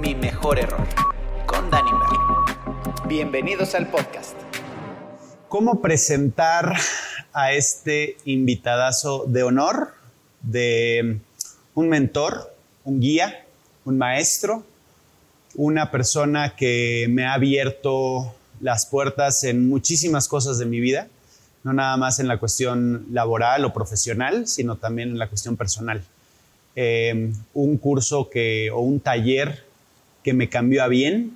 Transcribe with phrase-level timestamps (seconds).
[0.00, 0.84] Mi mejor error
[1.46, 1.90] con Danny.
[3.06, 4.34] Bienvenidos al podcast.
[5.48, 6.74] ¿Cómo presentar
[7.32, 9.94] a este invitadazo de honor,
[10.42, 11.20] de
[11.74, 12.52] un mentor,
[12.84, 13.44] un guía,
[13.84, 14.64] un maestro,
[15.54, 21.08] una persona que me ha abierto las puertas en muchísimas cosas de mi vida,
[21.64, 26.02] no nada más en la cuestión laboral o profesional, sino también en la cuestión personal.
[26.76, 29.64] Eh, un curso que, o un taller
[30.22, 31.34] que me cambió a bien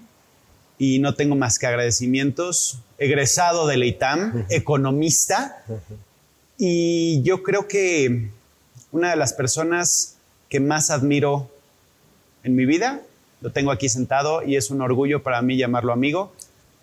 [0.78, 2.78] y no tengo más que agradecimientos.
[2.98, 5.64] Egresado del ITAM, economista,
[6.58, 8.28] y yo creo que
[8.92, 10.16] una de las personas
[10.48, 11.50] que más admiro
[12.44, 13.00] en mi vida,
[13.40, 16.32] lo tengo aquí sentado y es un orgullo para mí llamarlo amigo,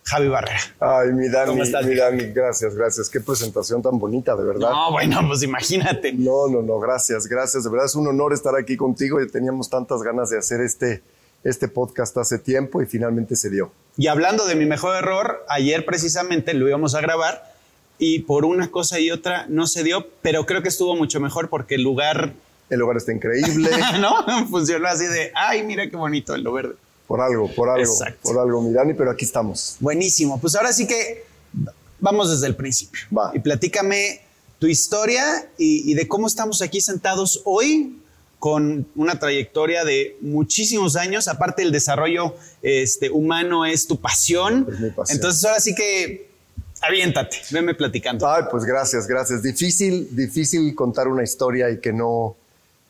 [0.09, 0.59] Javi Barrera.
[0.79, 1.93] Ay, mi Dani, ¿Cómo estás, mi?
[1.93, 3.09] Dani, gracias, gracias.
[3.09, 4.71] Qué presentación tan bonita, de verdad.
[4.71, 6.13] No, bueno, pues imagínate.
[6.13, 7.63] No, no, no, gracias, gracias.
[7.63, 9.21] De verdad es un honor estar aquí contigo.
[9.21, 11.03] y Teníamos tantas ganas de hacer este,
[11.43, 13.71] este podcast hace tiempo y finalmente se dio.
[13.97, 17.53] Y hablando de mi mejor error, ayer precisamente lo íbamos a grabar
[17.99, 21.49] y por una cosa y otra no se dio, pero creo que estuvo mucho mejor
[21.49, 22.33] porque el lugar,
[22.71, 23.69] El lugar está increíble.
[23.99, 24.47] ¿no?
[24.47, 26.73] Funcionó así de, ay, mira qué bonito el verde.
[27.09, 28.19] Por algo, por algo, Exacto.
[28.21, 29.77] por algo, mi Dani, pero aquí estamos.
[29.79, 30.39] Buenísimo.
[30.39, 31.25] Pues ahora sí que
[31.99, 33.01] vamos desde el principio.
[33.11, 33.31] Va.
[33.33, 34.21] Y platícame
[34.59, 37.99] tu historia y, y de cómo estamos aquí sentados hoy
[38.37, 41.27] con una trayectoria de muchísimos años.
[41.27, 44.67] Aparte, el desarrollo este, humano es tu pasión.
[44.71, 45.17] Es mi pasión.
[45.17, 46.29] Entonces, ahora sí que
[46.79, 48.29] aviéntate, venme platicando.
[48.29, 49.41] Ay, pues gracias, gracias.
[49.41, 52.35] Difícil, difícil contar una historia y que no,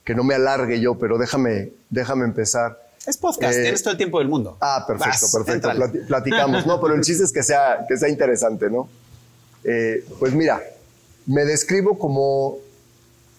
[0.04, 2.89] que no me alargue yo, pero déjame, déjame empezar.
[3.06, 4.58] Es podcast, Eh, tienes todo el tiempo del mundo.
[4.62, 5.70] Ah, perfecto, Vas, perfecto.
[6.08, 6.80] platicamos, ¿no?
[6.82, 8.90] Pero el chiste es que sea, que sea interesante, ¿no?
[9.64, 10.62] Eh, pues mira,
[11.26, 12.58] me describo como,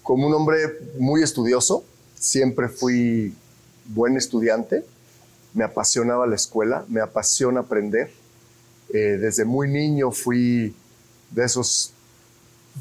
[0.03, 0.58] como un hombre
[0.98, 1.84] muy estudioso.
[2.19, 3.34] Siempre fui
[3.87, 4.84] buen estudiante.
[5.54, 8.10] Me apasionaba la escuela, me apasiona aprender.
[8.93, 10.75] Eh, desde muy niño fui
[11.31, 11.93] de esos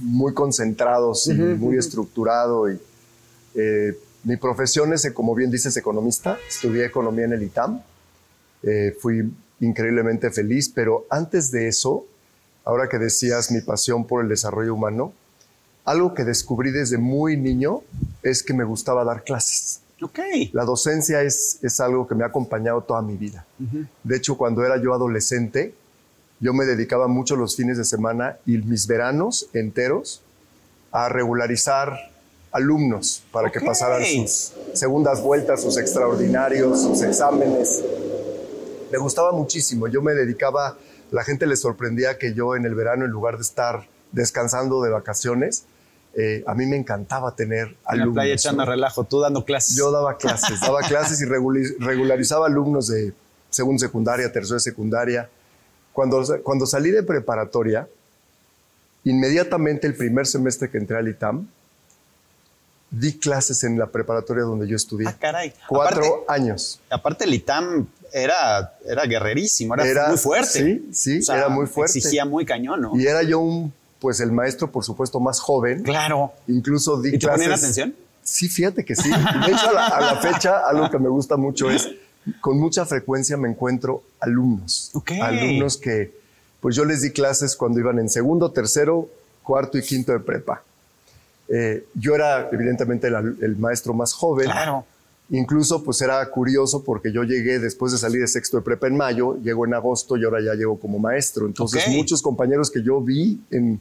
[0.02, 2.72] muy concentrados y muy estructurado.
[2.72, 2.80] Y,
[3.56, 6.38] eh, mi profesión es, como bien dices, economista.
[6.48, 7.82] Estudié economía en el ITAM.
[8.64, 9.32] Eh, fui
[9.62, 12.06] increíblemente feliz, pero antes de eso,
[12.66, 15.14] ahora que decías mi pasión por el desarrollo humano,
[15.86, 17.82] algo que descubrí desde muy niño
[18.22, 19.82] es que me gustaba dar clases.
[20.02, 20.20] Ok.
[20.54, 23.46] La docencia es, es algo que me ha acompañado toda mi vida.
[24.04, 25.74] De hecho, cuando era yo adolescente,
[26.40, 30.22] yo me dedicaba mucho los fines de semana y mis veranos enteros
[30.92, 31.98] a regularizar
[32.52, 37.84] alumnos para que pasaran sus segundas vueltas, sus extraordinarios, sus exámenes.
[38.92, 39.88] Me gustaba muchísimo.
[39.88, 40.78] Yo me dedicaba,
[41.12, 44.90] la gente le sorprendía que yo en el verano, en lugar de estar descansando de
[44.90, 45.66] vacaciones,
[46.16, 48.08] eh, a mí me encantaba tener En alumnos.
[48.08, 49.76] la playa echando relajo, tú dando clases.
[49.78, 51.26] Yo daba clases, daba clases y
[51.80, 53.14] regularizaba alumnos de
[53.50, 55.30] segunda secundaria, tercera secundaria.
[55.94, 57.88] Cuando, cuando salí de preparatoria,
[59.04, 61.48] inmediatamente el primer semestre que entré al ITAM,
[62.92, 65.08] di clases en la preparatoria donde yo estudié.
[65.08, 65.54] Ah, caray.
[65.68, 66.80] Cuatro Aparte- años.
[66.90, 70.48] Aparte, el ITAM era, era guerrerísimo, era, muy fuerte.
[70.50, 72.00] Sí, sí, O sea, era muy fuerte.
[72.00, 72.98] Exigía muy cañón, ¿no?
[73.00, 75.84] Y era yo un, pues el maestro, por supuesto, más joven.
[75.84, 76.34] Claro.
[76.48, 77.38] Incluso di ¿Y te clases.
[77.44, 77.96] ponían atención?
[78.24, 79.10] Sí, fíjate que sí.
[79.10, 81.90] De hecho, a la, a la fecha, algo que me gusta mucho es,
[82.42, 84.92] con mucha frecuencia me encuentro alumnos.
[84.94, 85.12] Ok.
[85.22, 86.12] Alumnos que,
[86.60, 89.10] pues yo les di clases cuando iban en segundo, tercero,
[89.44, 90.64] cuarto y quinto de prepa.
[91.52, 94.46] Eh, yo era, evidentemente, el, al- el maestro más joven.
[94.46, 94.86] Claro.
[95.32, 98.98] Incluso, pues era curioso porque yo llegué después de salir de sexto de prepa en
[98.98, 101.46] mayo, llego en agosto y ahora ya llego como maestro.
[101.46, 101.94] Entonces, Ok.
[101.94, 103.80] muchos compañeros que yo vi en,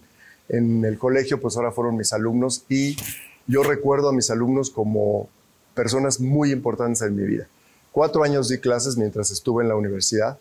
[0.51, 2.97] en el colegio, pues ahora fueron mis alumnos y
[3.47, 5.29] yo recuerdo a mis alumnos como
[5.75, 7.47] personas muy importantes en mi vida.
[7.93, 10.39] Cuatro años di clases mientras estuve en la universidad,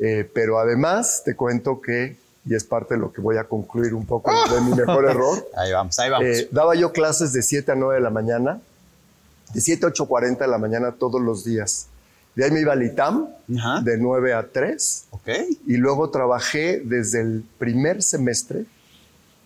[0.00, 2.16] eh, pero además te cuento que,
[2.46, 5.48] y es parte de lo que voy a concluir un poco de mi mejor error,
[5.56, 6.26] Ahí vamos, ahí vamos.
[6.26, 8.60] eh, daba yo clases de 7 a 9 de la mañana,
[9.54, 11.86] de 7 a 8.40 de la mañana todos los días.
[12.34, 13.80] De ahí me iba al ITAM, Ajá.
[13.82, 15.28] de 9 a 3, ok.
[15.66, 18.64] y luego trabajé desde el primer semestre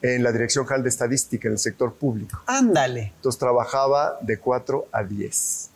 [0.00, 2.40] en la Dirección General de Estadística en el sector público.
[2.46, 3.12] Ándale.
[3.16, 5.70] Entonces trabajaba de 4 a 10.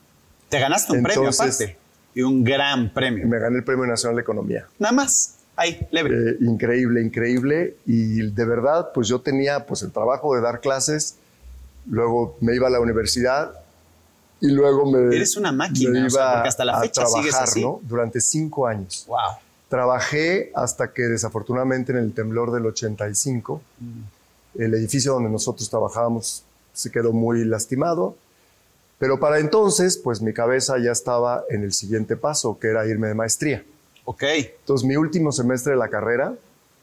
[0.49, 1.77] Te ganaste un premio Entonces- aparte.
[2.15, 3.27] Y un gran premio.
[3.27, 4.67] Me gané el Premio Nacional de Economía.
[4.79, 5.37] Nada más.
[5.57, 6.11] Ahí, leve.
[6.11, 7.77] Eh, increíble, increíble.
[7.87, 11.17] Y de verdad, pues yo tenía pues el trabajo de dar clases,
[11.87, 13.53] luego me iba a la universidad
[14.41, 15.15] y luego me...
[15.15, 17.63] Eres una máquina, me o sea, iba porque hasta la a fecha sigues trabajar, así.
[17.63, 17.81] ¿no?
[17.83, 19.05] Durante cinco años.
[19.07, 19.19] wow.
[19.69, 23.63] Trabajé hasta que desafortunadamente en el temblor del 85,
[24.59, 26.45] el edificio donde nosotros trabajábamos
[26.75, 28.17] se quedó muy lastimado.
[28.99, 33.09] Pero para entonces, pues mi cabeza ya estaba en el siguiente paso, que era irme
[33.09, 33.65] de maestría.
[34.05, 34.23] Ok.
[34.25, 36.35] Entonces, mi último semestre de la carrera,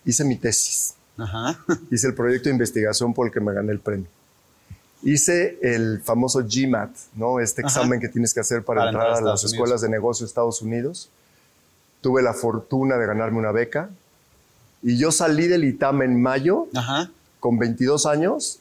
[0.06, 0.96] hice mi tesis.
[1.18, 1.60] Ajá.
[1.92, 4.08] Hice el proyecto de investigación por el que me gané el premio.
[5.02, 7.40] Hice el famoso GMAT, ¿no?
[7.40, 7.70] Este Ajá.
[7.70, 9.90] examen que tienes que hacer para, Para entrar, entrar a a las Estados escuelas de
[9.90, 11.10] negocio de Estados Unidos.
[12.02, 13.90] Tuve la fortuna de ganarme una beca.
[14.82, 17.12] Y yo salí del ITAM en mayo Ajá.
[17.42, 18.60] con 22 años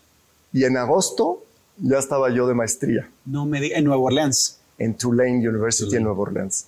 [0.52, 1.44] y en agosto
[1.81, 3.78] ya estaba yo de maestría No me diga.
[3.78, 4.58] En Nueva Orleans.
[4.78, 5.96] en Tulane University Tulane.
[5.99, 6.66] en Nueva Orleans.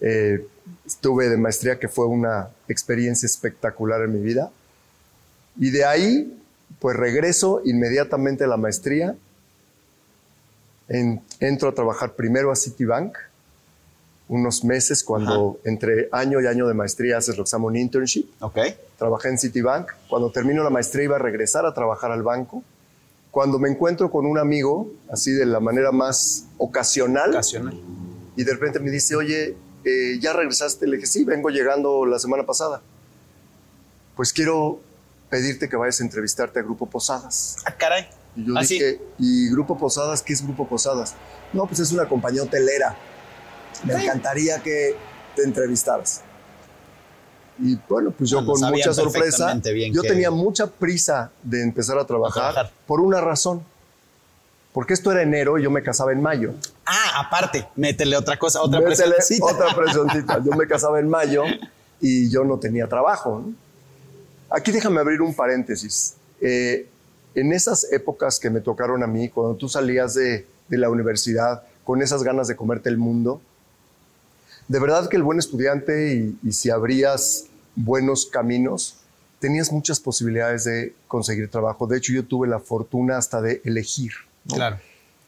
[0.00, 0.46] Eh,
[0.86, 4.50] estuve de maestría que fue una experiencia espectacular en mi vida.
[5.58, 6.38] Y de ahí,
[6.80, 9.16] pues regreso inmediatamente a la maestría.
[10.88, 13.16] En- entro a trabajar primero a Citibank,
[14.28, 17.76] unos meses, cuando entre año y año de maestría haces lo que se llama un
[17.76, 18.26] internship.
[18.40, 18.58] Ok.
[18.98, 19.88] Trabajé en Citibank.
[20.08, 22.62] Cuando termino la maestría iba a regresar a trabajar al banco.
[23.30, 27.78] Cuando me encuentro con un amigo, así de la manera más ocasional, Ocasional.
[28.36, 29.54] y de repente me dice, oye,
[29.86, 30.86] eh, ¿ya regresaste?
[30.86, 32.82] Le dije, sí, vengo llegando la semana pasada.
[34.16, 34.80] Pues quiero
[35.30, 37.56] pedirte que vayas a entrevistarte a Grupo Posadas.
[37.64, 38.08] Ah, caray.
[38.34, 38.74] Y yo Ah, sí.
[38.74, 40.22] dije, ¿y Grupo Posadas?
[40.22, 41.14] ¿Qué es Grupo Posadas?
[41.52, 42.96] No, pues es una compañía hotelera.
[43.84, 44.96] Me encantaría que
[45.34, 46.22] te entrevistaras.
[47.58, 49.58] Y bueno, pues yo con mucha sorpresa,
[49.92, 52.72] yo que- tenía mucha prisa de empezar a trabajar, trabajar.
[52.86, 53.62] por una razón.
[54.76, 56.52] Porque esto era enero y yo me casaba en mayo.
[56.84, 59.46] Ah, aparte, métele otra cosa, otra Métele presioncita.
[59.46, 60.44] Otra presioncita.
[60.44, 61.44] Yo me casaba en mayo
[61.98, 63.42] y yo no tenía trabajo.
[63.42, 63.54] ¿no?
[64.50, 66.16] Aquí déjame abrir un paréntesis.
[66.42, 66.90] Eh,
[67.34, 71.62] en esas épocas que me tocaron a mí, cuando tú salías de, de la universidad
[71.82, 73.40] con esas ganas de comerte el mundo,
[74.68, 77.46] de verdad que el buen estudiante y, y si abrías
[77.76, 78.98] buenos caminos,
[79.38, 81.86] tenías muchas posibilidades de conseguir trabajo.
[81.86, 84.12] De hecho, yo tuve la fortuna hasta de elegir.
[84.48, 84.54] ¿No?
[84.54, 84.78] Claro.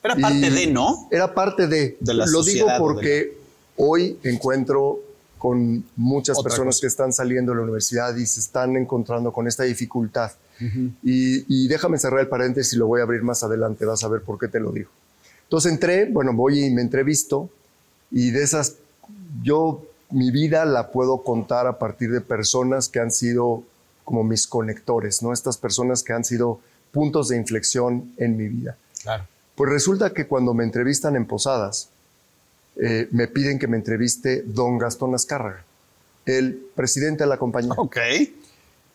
[0.02, 1.08] Era parte Y de, ¿no?
[1.10, 1.96] Era parte de.
[2.00, 3.36] De la Lo digo porque
[3.76, 5.00] hoy encuentro
[5.38, 6.80] con muchas Otra personas cosa.
[6.82, 10.32] que están saliendo de la universidad y se están encontrando con esta dificultad.
[11.04, 14.08] y, y déjame cerrar el paréntesis y lo voy a abrir más adelante, vas a
[14.08, 14.90] ver por qué te lo digo.
[15.44, 17.48] Entonces entré, bueno, voy y me entrevisto
[18.10, 18.74] y de esas,
[19.42, 23.62] yo mi vida la puedo contar a partir de personas que han sido
[24.04, 25.32] como mis conectores, ¿no?
[25.32, 26.60] Estas personas que han sido
[26.92, 28.76] puntos de inflexión en mi vida.
[29.02, 29.24] Claro.
[29.54, 31.88] Pues resulta que cuando me entrevistan en Posadas,
[32.76, 35.64] eh, me piden que me entreviste don Gastón Azcárraga,
[36.26, 37.72] el presidente de la compañía.
[37.76, 37.96] Ok.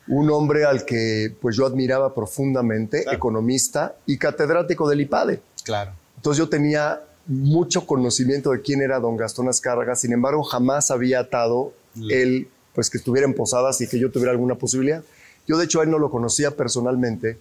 [0.07, 3.17] Un hombre al que pues yo admiraba profundamente, Claro.
[3.17, 5.41] economista y catedrático del IPADE.
[5.63, 5.91] Claro.
[6.17, 11.19] Entonces yo tenía mucho conocimiento de quién era don Gastón Azcárraga, sin embargo jamás había
[11.21, 11.73] atado
[12.09, 15.03] él pues que estuviera en Posadas y que yo tuviera alguna posibilidad.
[15.47, 17.37] Yo de hecho a él no lo conocía personalmente,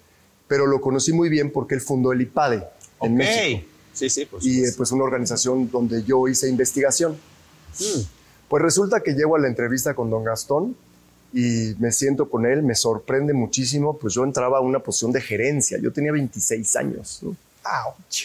[0.52, 2.62] pero lo conocí muy bien porque él fundó el IPADE
[3.00, 3.14] en.
[3.14, 4.44] México Sí, sí, pues.
[4.44, 7.16] y eh, pues una organización donde yo hice investigación.
[8.48, 10.76] Pues resulta que llego a la entrevista con don Gastón
[11.32, 15.22] y me siento con él, me sorprende muchísimo, pues yo entraba a una posición de
[15.22, 17.34] gerencia, yo tenía 26 años, ¿no?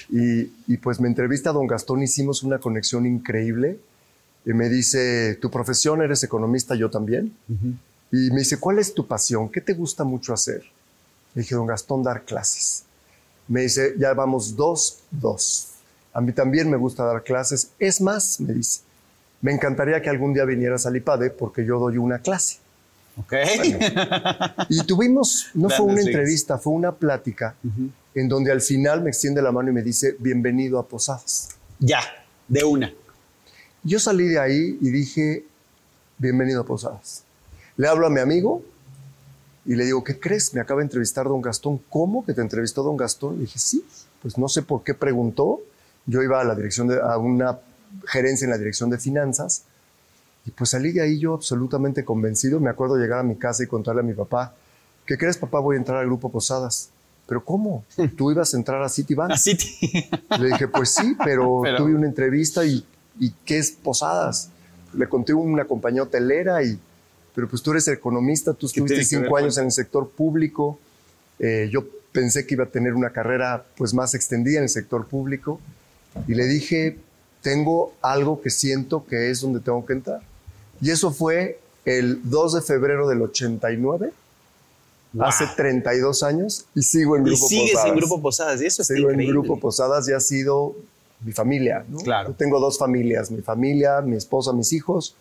[0.09, 3.79] Y, y pues me entrevista don Gastón, hicimos una conexión increíble
[4.45, 6.75] y me dice, ¿tu profesión eres economista?
[6.75, 7.33] Yo también.
[8.11, 9.47] Y me dice, ¿cuál es tu pasión?
[9.47, 10.63] ¿Qué te gusta mucho hacer?
[11.37, 12.83] Le dije, don Gastón, dar clases.
[13.47, 15.67] Me dice, ya vamos dos, dos.
[16.11, 17.69] A mí también me gusta dar clases.
[17.77, 18.81] Es más, me dice,
[19.41, 22.57] me encantaría que algún día vinieras al IPADE porque yo doy una clase.
[23.17, 23.33] Ok.
[24.69, 27.53] Y tuvimos, no fue una entrevista, fue una plática
[28.15, 31.49] en donde al final me extiende la mano y me dice, bienvenido a Posadas.
[31.77, 32.01] ya,
[32.47, 32.91] de una.
[33.83, 35.45] Yo salí de ahí y dije,
[36.17, 37.25] bienvenido a Posadas.
[37.75, 38.63] Le hablo a mi amigo
[39.67, 40.53] y le digo, ¿qué crees?
[40.55, 41.79] Me acaba de entrevistar don Gastón.
[41.89, 43.35] ¿Cómo que te entrevistó don Gastón?
[43.35, 43.85] Le dije, sí.
[44.21, 45.59] Pues no sé por qué preguntó.
[46.07, 47.59] Yo iba a la dirección de, a una
[48.07, 49.63] gerencia en la dirección de finanzas
[50.45, 52.59] y pues salí de ahí yo absolutamente convencido.
[52.61, 54.55] Me acuerdo llegar a mi casa y contarle a mi papá,
[55.05, 55.59] ¿qué crees papá?
[55.59, 56.89] Voy a entrar al grupo Posadas.
[57.27, 57.83] ¿Pero cómo?
[58.15, 59.31] ¿Tú ibas a entrar a Citibank?
[59.31, 59.57] Así
[60.29, 62.85] te- Le dije, pues sí, pero, Pero- tuve una entrevista y,
[63.19, 64.49] y ¿qué es Posadas?
[64.93, 66.79] Le conté una compañía hotelera y,
[67.37, 70.79] pero pues tú eres economista, tú ¿Qué estuviste ver cinco años en el sector público,
[71.37, 75.05] eh, yo pensé que iba a tener una carrera pues más extendida en el sector
[75.05, 75.61] público
[76.27, 76.97] y le dije,
[77.43, 80.21] tengo algo que siento que es donde tengo que entrar.
[80.81, 84.11] Y eso fue el 2 de febrero del 89,
[85.13, 85.27] Wow.
[85.27, 87.91] hace 32 años y sigo en Y Grupo sigues Posadas.
[87.91, 89.27] en Grupo Posadas y eso está Sigo en.
[89.27, 90.75] Grupo Posadas y ha sido
[91.23, 91.85] mi familia.
[91.87, 91.99] ¿no?
[91.99, 92.29] Claro.
[92.29, 95.15] Yo tengo dos familias, mi familia, mi esposa, mis hijos.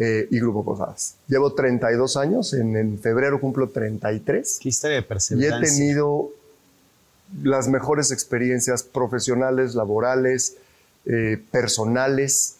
[0.00, 1.14] Eh, y Grupo Posadas.
[1.26, 4.58] Llevo 32 años, en, en febrero cumplo 33.
[4.62, 5.60] Qué historia de Y he perseverancia.
[5.76, 6.30] tenido
[7.42, 10.54] las mejores experiencias profesionales, laborales,
[11.04, 12.56] eh, personales.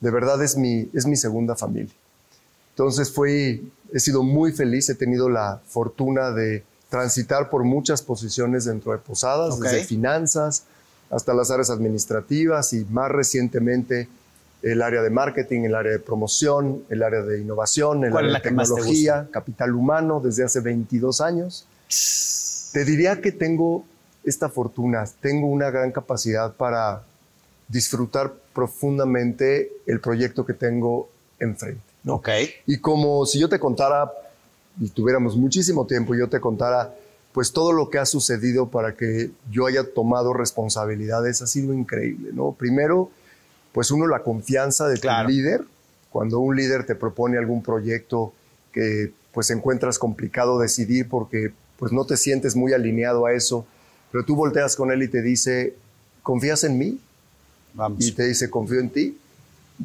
[0.00, 1.92] De verdad es mi, es mi segunda familia.
[2.70, 8.64] Entonces fui, he sido muy feliz, he tenido la fortuna de transitar por muchas posiciones
[8.66, 9.62] dentro de Posadas, Ok.
[9.64, 10.64] desde finanzas
[11.10, 14.08] hasta las áreas administrativas y más recientemente
[14.62, 18.34] el área de marketing, el área de promoción, el área de innovación, el ¿Cuál es
[18.36, 21.66] área de más te tecnología, capital humano desde hace 22 años.
[22.72, 23.84] Te diría que tengo
[24.24, 27.02] esta fortuna, tengo una gran capacidad para
[27.68, 31.08] disfrutar profundamente el proyecto que tengo
[31.40, 31.82] enfrente.
[32.04, 32.14] ¿no?
[32.14, 32.28] Ok.
[32.66, 34.12] Y como si yo te contara,
[34.80, 36.94] y tuviéramos muchísimo tiempo, yo te contara,
[37.32, 42.30] pues todo lo que ha sucedido para que yo haya tomado responsabilidades ha sido increíble,
[42.32, 42.52] ¿no?
[42.52, 43.10] Primero,
[43.72, 45.28] pues uno, la confianza de Claro.
[45.28, 45.62] tu líder.
[46.10, 48.32] Cuando un líder te propone algún proyecto
[48.72, 53.66] que pues encuentras complicado decidir porque pues no te sientes muy alineado a eso,
[54.10, 55.74] pero tú volteas con él y te dice,
[56.22, 57.00] ¿confías en mí?
[57.74, 58.04] Vamos.
[58.06, 59.18] y te dice, confío en ti,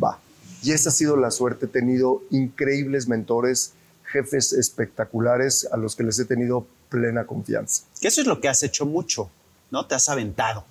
[0.04, 0.20] va.
[0.62, 1.68] Y esa ha sido la suerte.
[1.68, 3.72] He tenido increíbles mentores,
[4.12, 7.84] jefes espectaculares a los que les he tenido plena confianza.
[8.02, 9.30] Que eso es lo que has hecho mucho,
[9.72, 9.86] ¿no?
[9.86, 10.66] Te has aventado.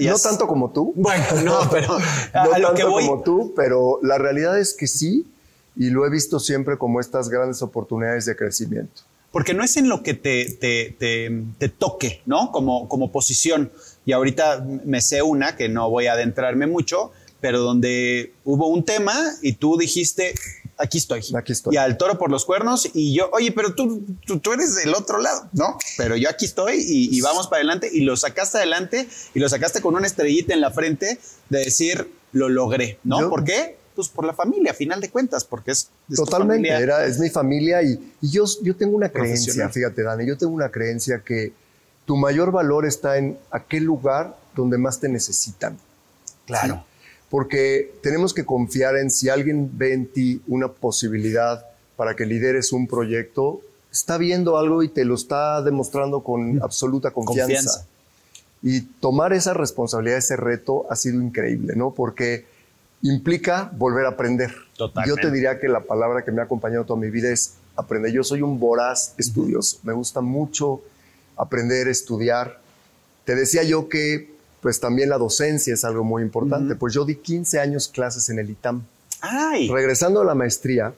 [0.00, 0.92] Y no tanto como tú.
[0.96, 1.94] Bueno, no, pero
[2.32, 3.06] a, no a lo tanto que voy.
[3.06, 5.26] como tú, pero la realidad es que sí,
[5.76, 9.02] y lo he visto siempre como estas grandes oportunidades de crecimiento.
[9.32, 12.50] Porque no es en lo que te, te, te- te toque, ¿no?
[12.52, 13.70] Como, como posición.
[14.06, 18.82] Y ahorita me sé una, que no voy a adentrarme mucho, pero donde hubo un
[18.84, 19.12] tema
[19.42, 20.32] y tú dijiste,
[20.78, 21.22] aquí estoy.
[21.34, 21.74] Aquí estoy.
[21.74, 24.94] Y al toro por los cuernos y yo, oye, pero tú, tú, tú eres del
[24.94, 25.78] otro lado, ¿no?
[25.96, 29.48] Pero yo aquí estoy y, y vamos para adelante y lo sacaste adelante y lo
[29.48, 31.18] sacaste con una estrellita en la frente
[31.48, 33.20] de decir, lo logré, ¿no?
[33.20, 33.78] Yo- ¿Por qué?
[33.94, 35.88] Pues por la familia, a final de cuentas, porque es...
[36.10, 36.78] es Totalmente, familia.
[36.80, 40.52] era, es mi familia y, y yo, yo tengo una creencia, fíjate Dani, yo tengo
[40.52, 41.54] una creencia que
[42.04, 45.78] tu mayor valor está en aquel lugar donde más te necesitan.
[46.44, 46.84] Claro.
[47.30, 51.66] Porque tenemos que confiar en si alguien ve en ti una posibilidad
[51.96, 57.10] para que lideres un proyecto, está viendo algo y te lo está demostrando con absoluta
[57.10, 57.54] confianza.
[57.54, 57.86] Confianza.
[58.62, 61.92] Y tomar esa responsabilidad, ese reto, ha sido increíble, ¿no?
[61.92, 62.44] Porque
[63.02, 64.52] implica volver a aprender.
[64.76, 65.08] Totalmente.
[65.08, 68.12] Yo te diría que la palabra que me ha acompañado toda mi vida es aprender.
[68.12, 69.78] Yo soy un voraz estudioso.
[69.82, 70.82] Me gusta mucho
[71.36, 72.60] aprender, estudiar.
[73.24, 74.35] Te decía yo que
[74.66, 76.74] pues también la docencia es algo muy importante.
[76.74, 78.84] Pues yo di 15 años clases en el ITAM.
[79.20, 80.92] Ay, Regresando a la maestría,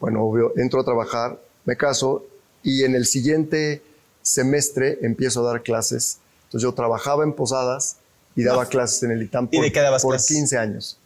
[0.00, 2.24] bueno, obvio, entro a trabajar, me caso
[2.62, 3.82] y en el siguiente
[4.22, 6.16] semestre empiezo a dar clases.
[6.44, 7.96] Entonces yo trabajaba en Posadas
[8.34, 10.34] y daba clases en el ITAM ¿Y por, de qué dabas por clases?
[10.34, 10.98] 15 años.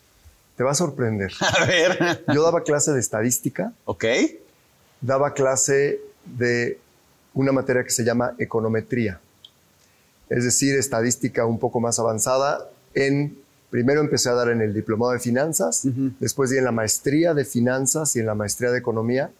[0.56, 1.32] Te va a sorprender.
[1.40, 2.24] a ver.
[2.32, 4.04] Yo daba clase de estadística, ok.
[5.00, 6.78] daba clase de
[7.32, 9.20] una materia que se llama econometría,
[10.28, 12.68] es decir, estadística un poco más avanzada.
[12.94, 13.36] En,
[13.70, 15.82] primero empecé a dar en el diplomado de finanzas,
[16.20, 19.30] después di en la maestría de finanzas y en la maestría de economía.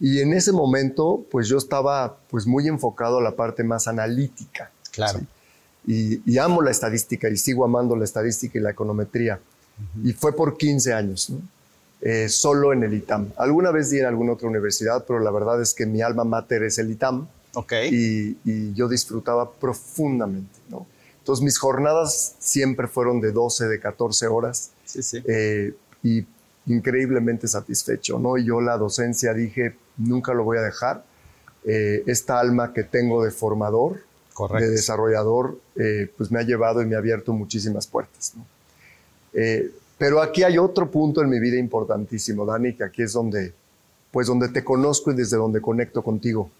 [0.00, 4.70] Y en ese momento, pues yo estaba pues muy enfocado a la parte más analítica.
[4.90, 5.20] Claro.
[5.86, 9.40] Y, y amo la estadística y sigo amando la estadística y la econometría.
[10.02, 11.40] Y fue por 15 años, ¿no?
[12.04, 13.28] Eh, solo en el ITAM.
[13.36, 16.64] Alguna vez di en alguna otra universidad, pero la verdad es que mi alma mater
[16.64, 17.72] es el ITAM Ok.
[17.90, 20.58] y, y yo disfrutaba profundamente.
[20.70, 20.86] ¿no?
[21.18, 25.22] Entonces mis jornadas siempre fueron de 12, de 14 horas sí, sí.
[25.26, 26.26] eh, y
[26.66, 28.18] increíblemente satisfecho.
[28.18, 28.36] ¿no?
[28.38, 31.04] Y yo la docencia dije, nunca lo voy a dejar.
[31.64, 34.00] Eh, esta alma que tengo de formador,
[34.34, 34.64] Correcto.
[34.64, 38.32] de desarrollador, eh, pues me ha llevado y me ha abierto muchísimas puertas.
[38.36, 38.44] ¿no?
[39.34, 43.52] Eh, pero aquí hay otro punto en mi vida importantísimo, Dani, que aquí es donde,
[44.10, 46.50] pues donde te conozco y desde donde conecto contigo.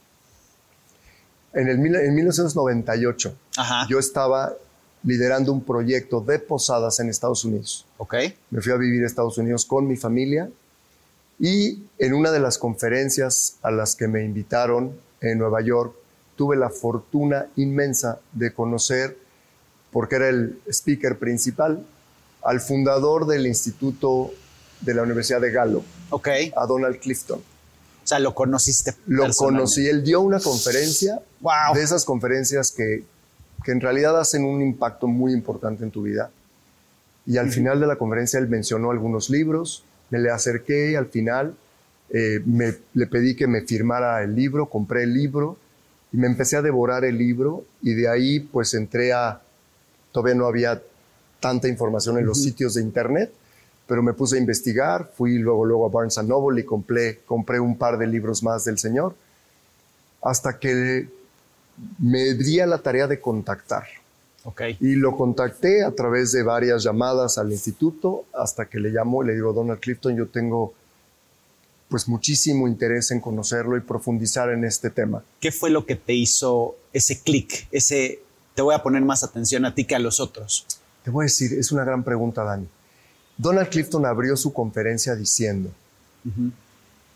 [1.54, 3.86] En, el, en 1998 Ajá.
[3.88, 4.54] yo estaba
[5.04, 7.84] liderando un proyecto de posadas en Estados Unidos.
[7.98, 8.14] ok.
[8.50, 10.48] Me fui a vivir a Estados Unidos con mi familia
[11.38, 15.94] y en una de las conferencias a las que me invitaron en Nueva York,
[16.36, 19.16] tuve la fortuna inmensa de conocer,
[19.90, 21.84] porque era el speaker principal,
[22.42, 24.30] al fundador del Instituto
[24.80, 26.28] de la Universidad de Gallup, Ok.
[26.56, 27.40] a Donald Clifton.
[28.04, 28.94] O sea, lo conociste.
[29.06, 31.74] Lo conocí, él dio una conferencia, Wow.
[31.74, 33.04] de esas conferencias que,
[33.64, 36.30] que en realidad hacen un impacto muy importante en tu vida.
[37.26, 41.06] Y al final de la conferencia él mencionó algunos libros, me le acerqué y al
[41.06, 41.54] final
[42.10, 45.56] eh, me, le pedí que me firmara el libro, compré el libro
[46.12, 49.40] y me empecé a devorar el libro y de ahí pues entré a,
[50.10, 50.82] todavía no había
[51.40, 53.32] tanta información en los sitios de internet,
[53.92, 57.76] pero me puse a investigar, fui luego, luego a Barnes Noble y compré, compré un
[57.76, 59.14] par de libros más del Señor,
[60.22, 61.10] hasta que
[61.98, 63.84] me di a la tarea de contactar.
[64.44, 64.78] Okay.
[64.80, 69.26] Y lo contacté a través de varias llamadas al instituto, hasta que le llamó y
[69.26, 70.72] le digo, Donald Clifton, yo tengo
[71.90, 75.22] pues muchísimo interés en conocerlo y profundizar en este tema.
[75.38, 78.22] ¿Qué fue lo que te hizo ese clic, ese
[78.54, 80.66] te voy a poner más atención a ti que a los otros?
[81.04, 82.66] Te voy a decir, es una gran pregunta, Dani.
[83.36, 85.70] Donald Clifton abrió su conferencia diciendo,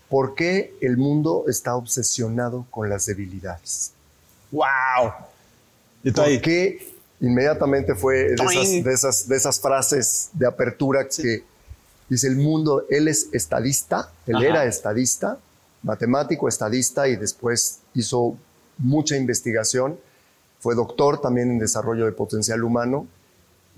[0.08, 3.92] ¿por qué el mundo está obsesionado con las debilidades?
[4.50, 5.12] ¡Wow!
[6.14, 11.44] ¿Por qué inmediatamente fue de esas, de esas, frases de apertura que
[12.08, 15.38] dice el mundo, él es estadista, él era estadista,
[15.82, 18.36] matemático, estadista y después hizo
[18.78, 19.98] mucha investigación,
[20.60, 23.06] fue doctor también en desarrollo de potencial humano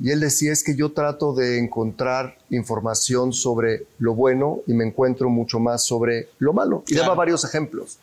[0.00, 4.84] y él decía es que yo trato de encontrar información sobre lo bueno y me
[4.84, 6.84] encuentro mucho más sobre lo malo.
[6.86, 7.98] Y daba varios ejemplos.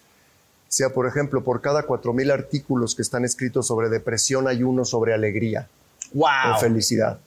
[0.68, 4.84] O sea, por ejemplo, por cada 4.000 artículos que están escritos sobre depresión hay uno
[4.84, 5.70] sobre alegría
[6.14, 6.56] wow.
[6.56, 7.20] o felicidad.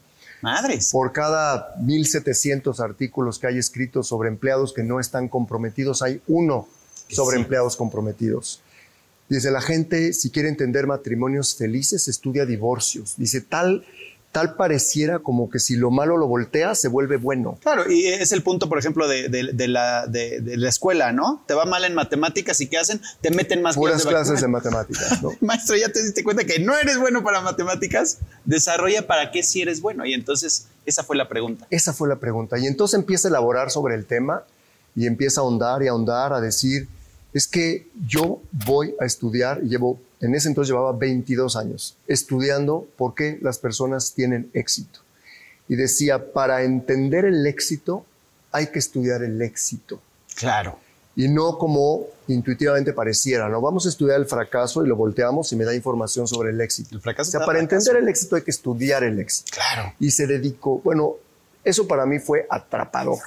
[0.42, 0.90] Madres.
[0.92, 6.68] Por cada 1.700 artículos que hay escritos sobre empleados que no están comprometidos, hay uno
[7.08, 8.60] sobre empleados comprometidos.
[9.30, 13.14] Dice, la gente, si quiere entender matrimonios felices, estudia divorcios.
[13.16, 13.84] Dice, tal
[14.38, 17.58] tal pareciera como que si lo malo lo voltea, se vuelve bueno.
[17.60, 19.28] Claro, y es el punto, por ejemplo, de,
[19.66, 21.42] la, de, la, escuela, ¿no?
[21.48, 23.00] Te va mal en matemáticas y ¿qué hacen?
[23.20, 25.32] Te meten más Puras clases de, matemáticas, ¿no?
[25.40, 29.62] Maestro, ya te diste cuenta que no eres bueno para matemáticas, desarrolla para qué si
[29.62, 30.06] eres bueno.
[30.06, 31.66] Y entonces, esa fue la pregunta.
[31.70, 32.60] Esa fue la pregunta.
[32.60, 34.44] Y entonces empieza a elaborar sobre el tema
[34.94, 36.86] y empieza a ahondar y a ahondar, a decir,
[37.32, 42.86] es que yo voy a estudiar y llevo en ese entonces llevaba 22 años estudiando
[42.96, 45.00] por qué las personas tienen éxito.
[45.68, 48.04] Y decía, para entender el éxito
[48.50, 50.00] hay que estudiar el éxito.
[50.34, 50.78] Claro.
[51.14, 53.60] Y no como intuitivamente pareciera, ¿no?
[53.60, 56.94] Vamos a estudiar el fracaso y lo volteamos y me da información sobre el éxito.
[56.94, 57.28] El fracaso.
[57.28, 59.50] O sea, para entender el éxito hay que estudiar el éxito.
[59.52, 59.94] Claro.
[59.98, 61.14] Y se dedicó, bueno,
[61.64, 63.18] eso para mí fue atrapador.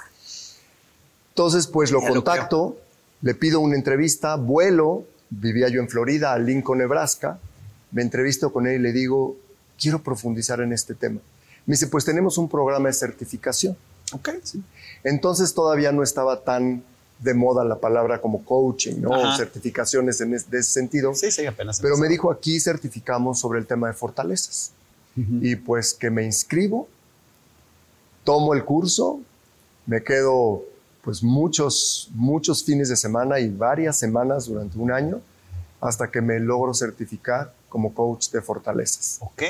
[1.29, 2.77] Entonces, pues lo contacto,
[3.21, 7.39] le pido una entrevista, vuelo, vivía yo en Florida, Lincoln, Nebraska,
[7.91, 9.35] me entrevisto con él y le digo,
[9.79, 11.19] quiero profundizar en este tema.
[11.65, 13.75] Me dice, pues tenemos un programa de certificación.
[14.13, 14.61] Ok, sí.
[15.03, 16.83] Entonces todavía no estaba tan
[17.19, 19.37] de moda la palabra como coaching, ¿no?
[19.37, 21.13] certificaciones en ese sentido.
[21.13, 21.79] Sí, sí, apenas.
[21.79, 24.71] Pero me dijo, aquí certificamos sobre el tema de fortalezas.
[25.15, 26.87] Y pues que me inscribo,
[28.23, 29.19] tomo el curso,
[29.85, 30.63] me quedo
[31.03, 35.21] pues muchos, muchos fines de semana y varias semanas durante un año
[35.79, 39.17] hasta que me logro certificar como coach de fortalezas.
[39.21, 39.41] Ok.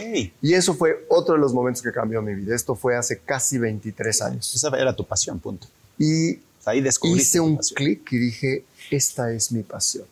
[0.42, 2.56] Y eso fue otro de los momentos que cambió mi vida.
[2.56, 4.56] Esto fue hace casi 23 años.
[4.56, 5.68] Esa era tu pasión, punto.
[5.98, 6.84] Y ahí
[7.16, 10.06] hice un clic y dije, esta es mi pasión.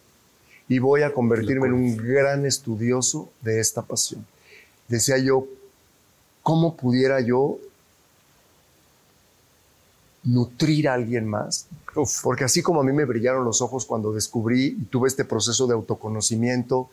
[0.68, 4.26] Y voy a convertirme en un gran estudioso de esta pasión.
[4.88, 5.48] Decía yo,
[6.44, 7.60] ¿cómo pudiera yo
[10.30, 11.68] nutrir a alguien más.
[12.24, 15.68] Porque así como a mí me brillaron los ojos cuando descubrí y tuve este proceso
[15.68, 16.90] de autoconocimiento,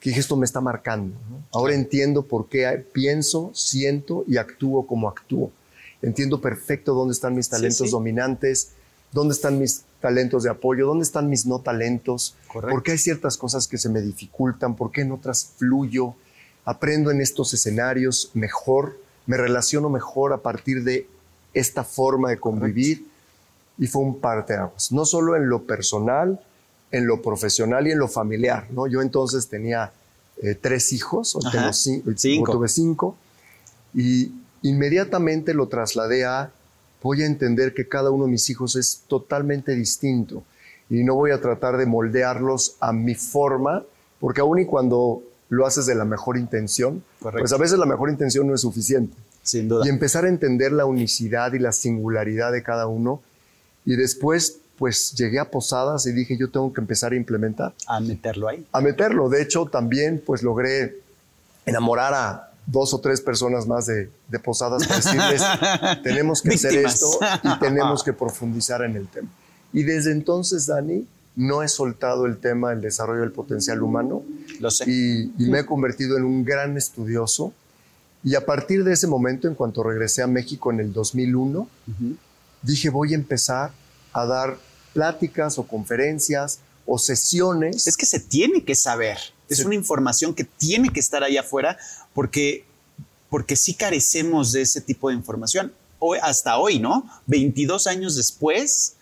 [0.00, 1.16] que dije, esto me está marcando.
[1.52, 5.50] Ahora entiendo por qué pienso, siento y actúo como actúo.
[6.02, 8.72] Entiendo perfecto dónde están mis talentos dominantes,
[9.12, 13.36] dónde están mis talentos de apoyo, dónde están mis no talentos, por qué hay ciertas
[13.36, 16.14] cosas que se me dificultan, por qué en otras fluyo,
[16.64, 21.08] aprendo en estos escenarios mejor, me relaciono mejor a partir de
[21.56, 23.06] esta forma de convivir
[23.78, 26.40] y fue un parteaguas, no solo en lo personal,
[26.90, 28.66] en lo profesional y en lo familiar.
[28.70, 28.86] ¿no?
[28.86, 29.92] Yo entonces tenía
[30.42, 32.52] eh, tres hijos, o tengo cinco.
[32.52, 33.16] tuve cinco,
[33.94, 36.50] y inmediatamente lo trasladé a,
[37.02, 40.42] voy a entender que cada uno de mis hijos es totalmente distinto
[40.90, 43.84] y no voy a tratar de moldearlos a mi forma,
[44.20, 48.10] porque aun y cuando lo haces de la mejor intención, pues a veces la mejor
[48.10, 49.16] intención no es suficiente.
[49.46, 49.86] Sin duda.
[49.86, 53.22] Y empezar a entender la unicidad y la singularidad de cada uno.
[53.84, 57.72] Y después, pues llegué a Posadas y dije, yo tengo que empezar a implementar.
[57.86, 58.66] A meterlo ahí.
[58.72, 59.28] A meterlo.
[59.28, 60.98] De hecho, también, pues logré
[61.64, 64.10] enamorar a dos o tres personas más de,
[64.42, 65.42] Posadas para decirles,
[66.02, 67.06] tenemos que hacer esto
[67.44, 69.28] y tenemos que profundizar en el tema.
[69.72, 71.06] Y desde entonces, Dani,
[71.36, 74.24] no he soltado el tema del desarrollo del potencial humano.
[74.58, 74.90] Lo sé.
[74.90, 77.52] y me he convertido en un gran estudioso
[78.26, 81.68] y a partir de ese momento, en cuanto regresé a México en el 2001,
[82.60, 83.70] dije, voy a empezar
[84.12, 84.58] a dar
[84.92, 87.86] pláticas o conferencias o sesiones.
[87.86, 89.16] Es que se tiene que saber.
[89.48, 91.78] Es una información que tiene que estar allá afuera
[92.14, 92.64] porque,
[93.30, 95.72] porque sí carecemos de ese tipo de información.
[96.00, 97.08] hoy, hasta hoy, ¿no?
[97.28, 98.94] 22 años después,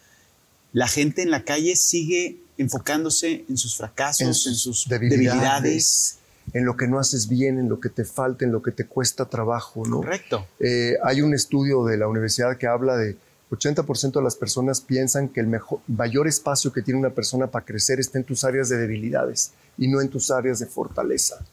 [0.74, 6.18] la gente en la calle sigue enfocándose en sus fracasos, en sus, debilidades,
[6.54, 8.86] en lo que no haces bien, en lo que te falta, en lo que te
[8.86, 9.98] cuesta trabajo, ¿no?
[9.98, 10.46] Correcto.
[10.60, 13.16] Eh, hay un estudio de la universidad que habla de
[13.50, 17.64] 80% de las personas piensan que el mejor, mayor espacio que tiene una persona para
[17.64, 21.44] crecer está en tus áreas de debilidades y no en tus áreas de fortaleza.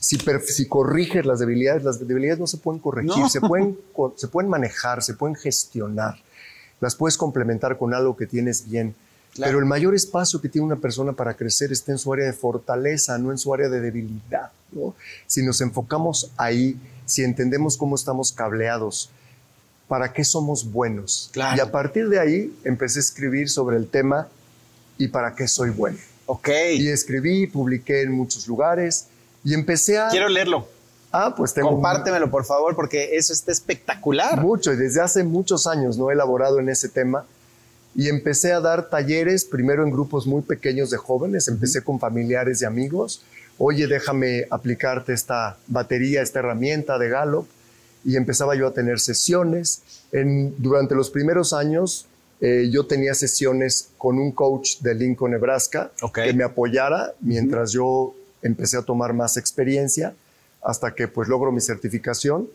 [0.00, 3.78] Si, si corriges las debilidades, las debilidades no se pueden corregir, se, pueden,
[4.16, 6.16] se pueden manejar, se pueden gestionar,
[6.80, 8.94] las puedes complementar con algo que tienes bien.
[9.38, 12.32] Pero el mayor espacio que tiene una persona para crecer está en su área de
[12.32, 14.50] fortaleza, no en su área de debilidad.
[15.26, 19.10] Si nos enfocamos ahí, si entendemos cómo estamos cableados,
[19.86, 21.30] para qué somos buenos.
[21.34, 24.28] Y a partir de ahí empecé a escribir sobre el tema
[24.98, 25.98] y para qué soy bueno.
[26.26, 26.50] Ok.
[26.74, 29.06] Y escribí, publiqué en muchos lugares
[29.44, 30.08] y empecé a...
[30.08, 30.68] Quiero leerlo.
[31.10, 31.70] Ah, pues tengo...
[31.70, 34.38] Compártemelo, por favor, porque eso está espectacular.
[34.42, 37.24] Mucho, y desde hace muchos años no he elaborado en ese tema.
[37.98, 42.62] Y empecé a dar talleres, primero en grupos muy pequeños de jóvenes, empecé con familiares
[42.62, 43.22] y amigos.
[43.58, 47.48] Oye, déjame aplicarte esta batería, esta herramienta de Gallup
[48.04, 49.82] y empezaba yo a tener sesiones.
[50.12, 52.06] En, durante los primeros años
[52.40, 58.14] eh, yo tenía sesiones con un coach de Lincoln, Nebraska, que me apoyara mientras yo
[58.42, 60.14] empecé a tomar más experiencia
[60.62, 62.48] hasta que pues logro mi certificación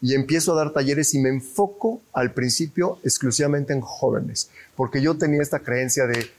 [0.00, 5.16] y empiezo a dar talleres y me enfoco al principio exclusivamente en jóvenes, porque yo
[5.16, 6.30] tenía esta creencia de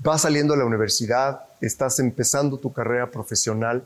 [0.00, 3.84] vas saliendo de la universidad, estás empezando tu carrera profesional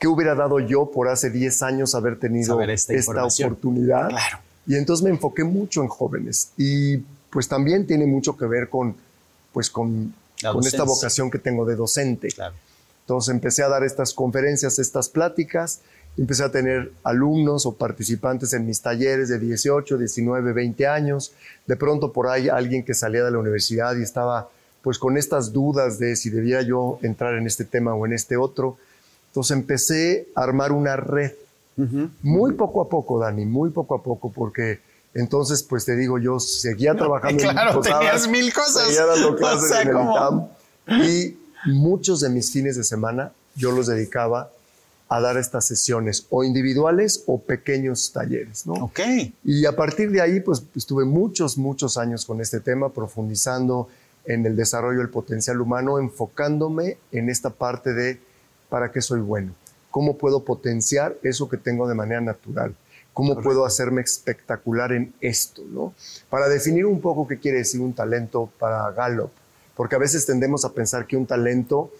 [0.00, 4.08] ¿Qué hubiera dado yo por hace 10 años haber tenido esta, oportunidad?
[4.08, 4.38] Claro.
[4.66, 6.52] Y entonces me enfoqué mucho en jóvenes.
[6.56, 6.96] Y
[7.28, 8.96] pues también tiene mucho que ver con,
[9.52, 12.28] pues con, con esta vocación que tengo de docente.
[12.28, 12.54] Claro.
[13.02, 15.82] Entonces empecé a dar estas conferencias, estas pláticas,
[16.16, 21.32] empecé a tener alumnos o participantes en mis talleres de 18, 19, 20 años.
[21.66, 24.48] De pronto por ahí alguien que salía de la universidad y estaba
[24.82, 28.36] pues con estas dudas de si debía yo entrar en este tema o en este
[28.36, 28.78] otro.
[29.28, 31.32] Entonces empecé a armar una red,
[32.22, 34.80] muy poco a poco, Dani, muy poco a poco, porque
[35.14, 38.84] entonces, pues te digo, yo seguía trabajando claro, en tenías mil cosas.
[38.84, 40.48] Seguía dando clases en el ITAM,
[41.04, 44.50] y muchos de mis fines de semana yo los dedicaba
[45.12, 48.74] a dar estas sesiones, o individuales o pequeños talleres, ¿no?
[48.74, 49.00] Ok.
[49.42, 53.88] Y a partir de ahí, pues estuve muchos, muchos años con este tema, profundizando
[54.24, 58.20] en el desarrollo del potencial humano, enfocándome en esta parte de
[58.68, 59.52] para qué soy bueno,
[59.90, 62.72] cómo puedo potenciar eso que tengo de manera natural,
[63.12, 65.92] cómo puedo hacerme espectacular en esto, ¿no?
[66.28, 69.32] Para definir un poco qué quiere decir un talento para Gallup,
[69.74, 71.90] porque a veces tendemos a pensar que un talento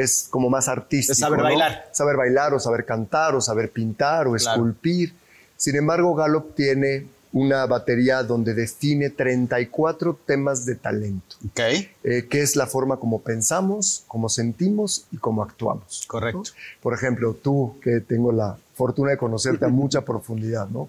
[0.00, 1.12] es como más artístico.
[1.12, 1.88] Es saber bailar.
[1.92, 5.14] Saber bailar o saber cantar o saber pintar o esculpir.
[5.56, 11.36] Sin embargo, Gallup tiene una batería donde define 34 temas de talento.
[11.50, 11.90] Okay.
[12.02, 16.04] Eh, que es la forma como pensamos, como sentimos y cómo actuamos.
[16.08, 16.44] Correcto.
[16.82, 20.88] Por ejemplo, tú, que tengo la fortuna de conocerte a mucha profundidad, ¿no?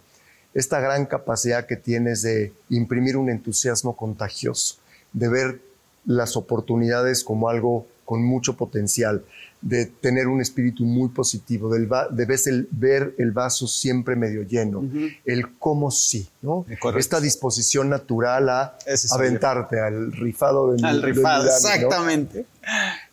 [0.54, 4.78] Esta gran capacidad que tienes de imprimir un entusiasmo contagioso,
[5.14, 5.60] de ver
[6.06, 9.24] las oportunidades como algo con mucho potencial,
[9.62, 14.84] de tener un espíritu muy positivo, del de el, ver el vaso siempre medio lleno,
[15.24, 16.66] el cómo sí, ¿no?
[16.98, 18.76] Esta disposición natural a
[19.12, 22.46] aventarte al rifado del Al rifado, exactamente.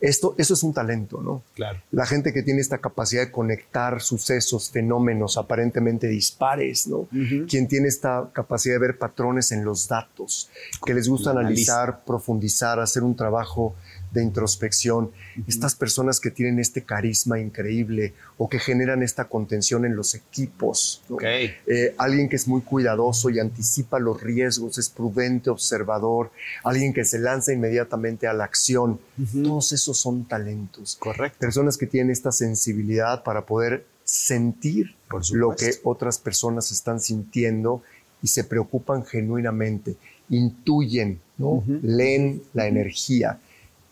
[0.01, 1.45] Esto, eso es un talento, ¿no?
[1.55, 1.81] Claro.
[1.93, 7.09] La gente que tiene esta capacidad de conectar sucesos, fenómenos aparentemente dispares, ¿no?
[7.49, 10.51] Quien tiene esta capacidad de ver patrones en los datos,
[10.85, 13.77] que les gusta analizar, profundizar, hacer un trabajo
[14.12, 15.11] de introspección,
[15.47, 21.03] estas personas que tienen este carisma increíble o que generan esta contención en los equipos.
[21.23, 26.31] Eh, alguien que es muy cuidadoso y anticipa los riesgos, es prudente, observador,
[26.64, 29.01] alguien que se lanza inmediatamente a la acción.
[29.42, 30.97] Todos esos son talentos.
[30.99, 31.38] Correcto.
[31.38, 34.94] Personas que tienen esta sensibilidad para poder sentir
[35.33, 37.83] lo que otras personas están sintiendo
[38.23, 39.97] y se preocupan genuinamente,
[40.31, 41.62] intuyen, ¿no?
[41.83, 43.38] leen la energía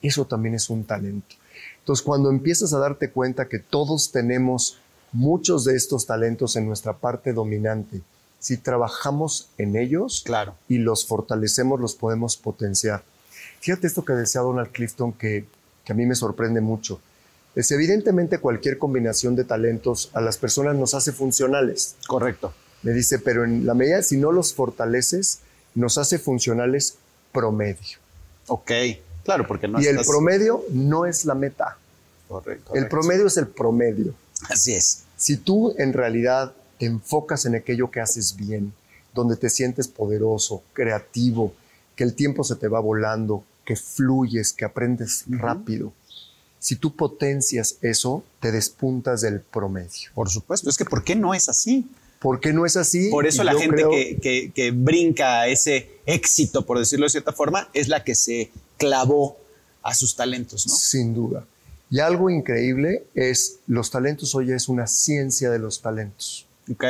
[0.07, 1.37] eso también es un talento.
[1.79, 4.79] Entonces, cuando empiezas a darte cuenta que todos tenemos
[5.13, 8.03] muchos de estos talentos en nuestra parte dominante,
[8.39, 10.55] si trabajamos en ellos claro.
[10.69, 13.03] y los fortalecemos, los podemos potenciar.
[13.61, 15.47] Fíjate esto que decía Donald Clifton que,
[15.85, 17.01] que a mí me sorprende mucho.
[17.55, 21.97] Es evidentemente cualquier combinación de talentos a las personas nos hace funcionales.
[22.07, 22.53] Correcto.
[22.83, 25.41] Me dice, pero en la medida si no los fortaleces,
[25.75, 26.99] nos hace funcionales
[27.33, 27.99] promedio.
[28.49, 28.71] Ok.
[29.27, 31.77] Claro, porque no Y el promedio no es la meta.
[32.29, 32.75] Correcto.
[32.75, 34.15] El promedio es el promedio.
[34.49, 35.03] Así es.
[35.17, 38.73] Si tú en realidad te enfocas en aquello que haces bien,
[39.15, 41.53] donde te sientes poderoso, creativo,
[41.97, 45.93] que el tiempo se te va volando, que fluyes, que aprendes rápido.
[46.61, 50.11] Si tú potencias eso, te despuntas del promedio.
[50.15, 51.89] Por supuesto, es que ¿por qué no es así?
[52.21, 53.09] ¿Por qué no es así?
[53.11, 57.05] Por eso Y la gente creo- que, que- que brinca a ese éxito, por decirlo
[57.07, 59.39] de cierta forma, es la que se clavó
[59.83, 60.75] a sus talentos, ¿no?
[60.75, 61.45] Sin duda.
[61.91, 66.47] Y algo increíble es, los talentos hoy es una ciencia de los talentos.
[66.73, 66.85] ¿Ok?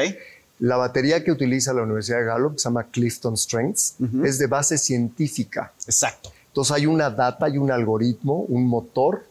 [0.60, 4.46] La batería que utiliza la Universidad de Gallup, que se llama Clifton Strengths, es de
[4.46, 5.74] base científica.
[5.84, 6.32] Exacto.
[6.48, 9.26] Entonces hay una data, hay un algoritmo, un motor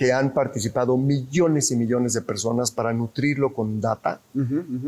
[0.00, 4.18] que han participado millones y millones de personas para nutrirlo con data.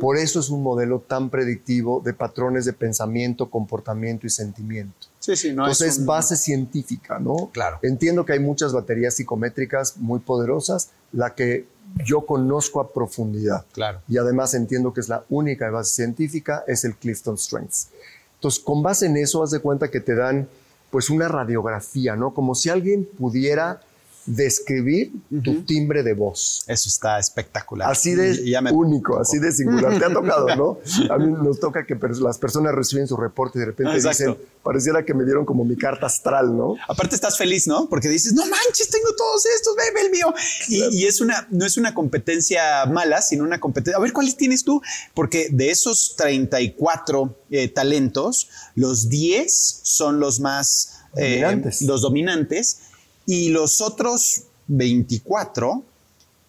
[0.01, 5.09] Por eso es un modelo tan predictivo de patrones de pensamiento, comportamiento y sentimiento.
[5.21, 7.51] Sí, sí, no Entonces es un- base científica, ¿no?
[7.53, 7.79] Claro.
[7.83, 11.67] Entiendo que hay muchas baterías psicométricas muy poderosas, la que
[12.07, 13.67] yo conozco a profundidad.
[13.73, 14.01] Claro.
[14.09, 17.89] Y además entiendo que es la única de base científica, es el Clifton Strengths.
[18.37, 20.49] Entonces, con base en eso, haz de cuenta que te dan
[20.91, 22.33] pues una radiografía, ¿no?
[22.33, 23.83] Como si alguien pudiera
[24.25, 26.63] describir tu timbre de voz.
[26.69, 27.91] Eso está espectacular.
[27.91, 29.99] Así de Y- y ya me- único, así de singular.
[29.99, 30.79] Te ha tocado, ¿no?
[31.11, 34.19] A mí nos toca que las personas reciben su reporte y de repente Exacto.
[34.37, 36.77] dicen, pareciera que me dieron como mi carta astral, ¿no?
[36.89, 37.89] Aparte estás feliz, ¿no?
[37.89, 40.33] Porque dices, no manches, tengo todos estos, ve el mío.
[40.69, 43.97] Y, y es una, no es una competencia mala, sino una competencia.
[43.99, 44.81] A ver, ¿cuáles tienes tú?
[45.15, 51.83] Porque de esos 34 eh, talentos, los 10 son los más eh, Dominantes.
[51.83, 52.79] los dominantes
[53.27, 55.83] y los otros 24,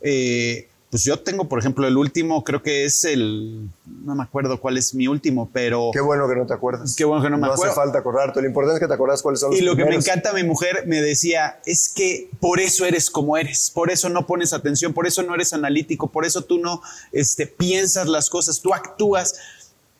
[0.02, 3.68] eh, pues yo tengo, por ejemplo, el último, creo que es el,
[4.06, 5.90] no me acuerdo cuál es mi último, pero...
[5.92, 6.96] Qué bueno que no te acuerdas.
[6.96, 7.64] Qué bueno que no me acuerdo.
[7.66, 8.40] hace falta acordarte.
[8.42, 10.06] Lo importante es que te acuerdas cuáles son los Y lo que me primeros.
[10.08, 14.28] encanta, mi mujer me decía, es que por eso eres como eres, por eso no
[14.28, 16.80] pones atención, por eso no eres analítico, por eso tú no
[17.12, 19.34] este, piensas las cosas, tú actúas.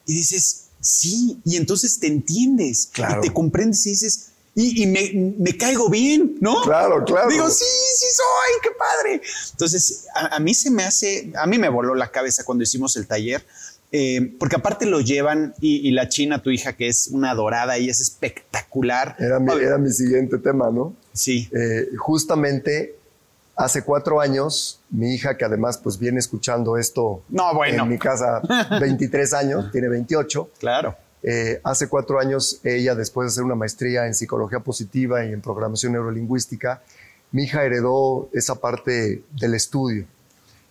[0.06, 3.18] Y dices, sí, y entonces te entiendes, Claro.
[3.20, 6.62] y te comprendes y dices, y, y me, me caigo bien, ¿no?
[6.64, 7.30] Claro, claro.
[7.30, 7.66] Digo, sí,
[7.98, 9.22] sí soy, qué padre.
[9.52, 12.96] Entonces, a, a mí se me hace, a mí me voló la cabeza cuando hicimos
[12.98, 13.44] el taller,
[13.92, 17.78] eh, porque aparte lo llevan y, y la China, tu hija, que es una adorada
[17.78, 19.16] y es espectacular.
[19.20, 20.96] Era mi, era mi siguiente tema, ¿no?
[21.14, 22.96] Sí, Eh, justamente
[23.56, 27.84] hace cuatro años, mi hija, que además pues viene escuchando esto No, bueno.
[27.84, 28.42] en mi casa
[28.82, 30.50] 23 años, tiene 28.
[30.60, 30.96] claro.
[31.24, 35.42] Eh, hace cuatro años, ella, después de hacer una maestría en psicología positiva y en
[35.42, 36.82] programación neurolingüística,
[37.32, 40.06] mi hija heredó esa parte del estudio.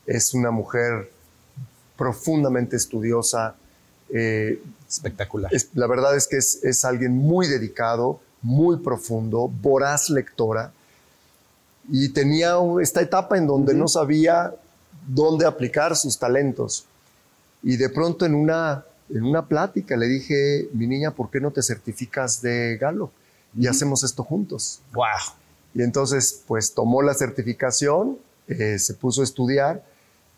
[0.06, 1.10] Es una mujer
[1.96, 3.54] profundamente estudiosa.
[4.14, 5.54] eh, Espectacular.
[5.54, 10.70] es- la verdad es que es, es alguien muy dedicado, muy profundo, voraz lectora.
[11.88, 14.54] Y tenía esta etapa en donde no sabía
[15.08, 16.84] dónde aplicar sus talentos.
[17.62, 21.51] Y de pronto en una, en una plática le dije, mi niña, ¿por qué no
[21.51, 23.11] te certificas de Galo?
[23.57, 24.81] Y hacemos esto juntos.
[24.94, 25.07] Wow.
[25.75, 29.85] Y entonces, pues tomó la certificación, eh, se puso a estudiar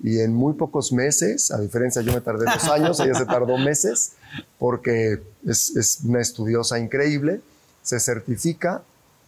[0.02, 3.56] y en muy pocos meses, a diferencia yo me tardé dos años, ella se tardó
[3.58, 4.12] meses
[4.58, 7.40] porque es, es una estudiosa increíble,
[7.82, 8.82] se certifica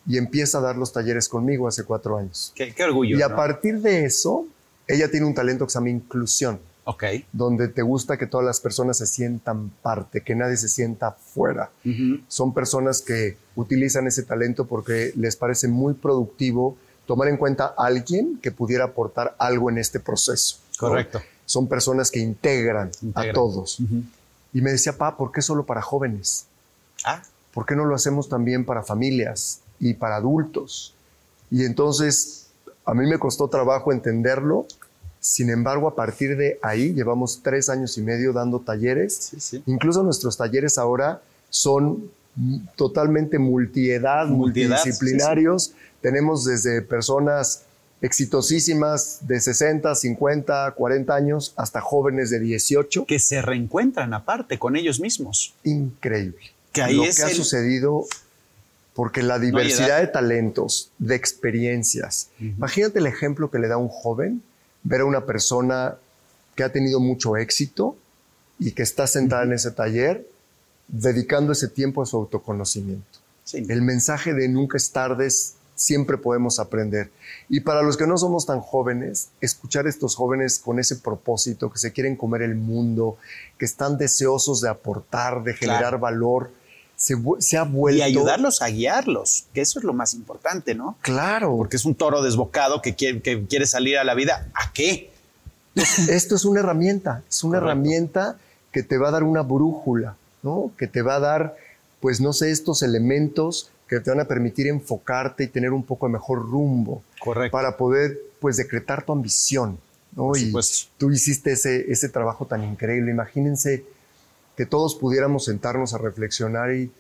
[0.07, 2.53] y empieza a dar los talleres conmigo hace cuatro años.
[2.55, 3.19] Qué, qué orgullo.
[3.19, 3.37] Y a ¿no?
[3.37, 4.47] partir de eso,
[4.87, 7.03] ella tiene un talento que se llama inclusión, Ok.
[7.33, 11.71] donde te gusta que todas las personas se sientan parte, que nadie se sienta fuera
[12.29, 17.87] son personas que utilizan ese talento porque les parece muy productivo tomar en cuenta a
[17.87, 20.59] alguien que pudiera aportar algo en este proceso.
[20.81, 20.89] ¿no?
[20.89, 21.21] Correcto.
[21.45, 23.31] Son personas que integran, Integran.
[23.31, 23.79] a todos.
[24.53, 26.47] Y me decía, pa, ¿por qué solo para jóvenes?
[27.05, 27.23] Ah,
[27.53, 30.95] ¿Por qué no lo hacemos también para familias y para adultos?
[31.51, 32.47] Y entonces
[32.85, 34.67] a mí me costó trabajo entenderlo.
[35.27, 39.17] Sin embargo, a partir de ahí llevamos tres años y medio dando talleres.
[39.17, 39.63] Sí, sí.
[39.67, 42.09] Incluso nuestros talleres ahora son
[42.77, 45.73] totalmente multiedad, Multiedad, multidisciplinarios.
[46.01, 47.65] Tenemos desde personas
[48.01, 53.07] exitosísimas de 60, 50, 40 años hasta jóvenes de 18.
[53.07, 55.55] que se reencuentran aparte con ellos mismos.
[55.65, 56.53] Increíble.
[56.71, 58.07] Que ahí Lo es que ha sucedido
[58.95, 62.29] porque la diversidad de talentos, de experiencias.
[62.39, 64.41] Imagínate el ejemplo que le da un joven
[64.87, 65.97] ver a una persona
[66.55, 67.97] que ha tenido mucho éxito
[68.59, 70.27] y que está sentada en ese taller
[70.89, 73.19] dedicando ese tiempo a su autoconocimiento.
[73.45, 73.65] Sí.
[73.69, 75.29] El mensaje de nunca es tarde,
[75.75, 77.11] siempre podemos aprender.
[77.49, 81.71] Y para los que no somos tan jóvenes, escuchar a estos jóvenes con ese propósito,
[81.71, 83.19] que se quieren comer el mundo,
[83.59, 85.99] que están deseosos de aportar, de generar Claro.
[85.99, 86.51] valor,
[86.97, 87.99] se, ha vuelto...
[87.99, 90.97] Y ayudarlos a guiarlos, que eso es lo más importante, ¿no?
[91.03, 94.49] Claro, Porque es un toro desbocado que quiere, que quiere salir a la vida.
[94.55, 95.11] ¿A qué?
[95.75, 97.71] esto es una herramienta, es una Correcto.
[97.71, 98.39] herramienta
[98.73, 100.73] que te va a dar una brújula ¿no?
[100.79, 101.57] Que te va a dar,
[102.01, 106.07] pues no sé, estos elementos que te van a permitir enfocarte y tener un poco
[106.07, 107.03] de mejor rumbo.
[107.21, 107.53] Correcto.
[107.53, 109.79] Para poder, pues, decretar tu ambición,
[110.15, 110.29] ¿no?
[110.29, 110.53] Por y
[110.97, 113.11] tú hiciste ese, ese trabajo tan increíble.
[113.11, 113.85] Imagínense
[114.57, 116.91] que todos pudiéramos sentarnos a reflexionar y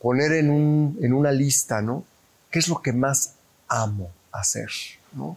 [0.00, 2.04] poner en, un, en una lista, ¿no?
[2.50, 3.32] ¿Qué es lo que más
[3.68, 4.68] amo hacer?
[5.12, 5.36] ¿no?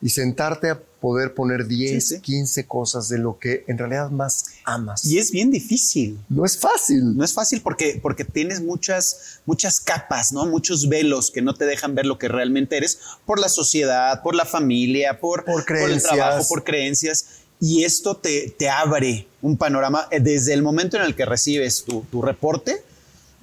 [0.00, 2.20] Y sentarte a poder poner 10, Sí, sí.
[2.20, 5.04] 15 cosas de lo que en realidad más amas.
[5.04, 6.18] Y es bien difícil.
[6.28, 7.16] no es fácil.
[7.16, 10.46] No es fácil porque, porque tienes muchas, muchas capas, ¿no?
[10.46, 14.34] Muchos velos que no te dejan ver lo que realmente eres por la sociedad, por
[14.34, 16.02] la familia, por, Por el creencias.
[16.04, 17.26] trabajo, por creencias.
[17.60, 21.84] Y esto te, te abre un panorama eh, desde el momento en el que recibes
[21.84, 22.82] tu, tu reporte,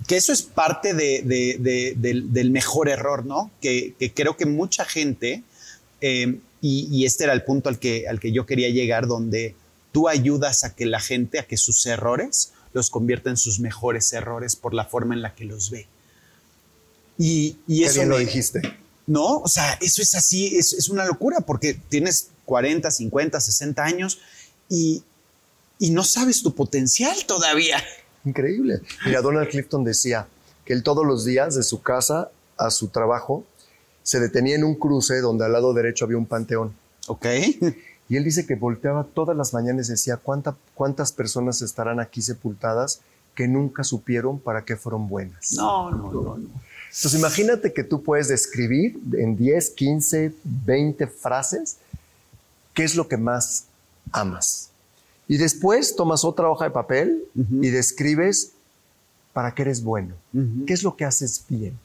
[0.08, 3.52] que eso es parte de- de- de- del, del mejor error, ¿no?
[3.62, 5.44] Que, que creo que mucha gente,
[6.02, 9.56] eh, y, y este era el punto al que, al que yo quería llegar, donde
[9.92, 14.12] tú ayudas a que la gente, a que sus errores los convierta en sus mejores
[14.14, 15.88] errores por la forma en la que los ve.
[17.18, 18.62] Y, y Qué eso bien lo dijiste.
[19.08, 23.84] no, o sea, eso es así, es, es una locura porque tienes 40, 50, 60
[23.84, 24.20] años
[24.70, 25.04] y,
[25.80, 27.78] y no sabes tu potencial todavía.
[28.24, 28.82] Increíble.
[29.06, 30.28] Mira, Donald Clifton decía
[30.66, 33.44] que él todos los días de su casa a su trabajo
[34.04, 36.74] se detenía en un cruce donde al lado derecho había un panteón.
[37.08, 37.26] Ok.
[38.08, 42.22] Y él dice que volteaba todas las mañanas y decía, ¿cuánta- ¿cuántas personas estarán aquí
[42.22, 43.02] sepultadas
[43.34, 45.54] que nunca supieron para qué fueron buenas?
[45.54, 46.36] No, no, no, no.
[46.38, 51.78] Entonces imagínate que tú puedes describir en 10, 15, 20 frases
[52.76, 53.66] qué es lo que más
[54.12, 54.70] amas.
[55.28, 58.52] Y después tomas otra hoja de papel y describes
[59.34, 60.14] para qué eres bueno.
[60.34, 60.66] Ujú.
[60.68, 61.80] ¿Qué es lo que haces bien?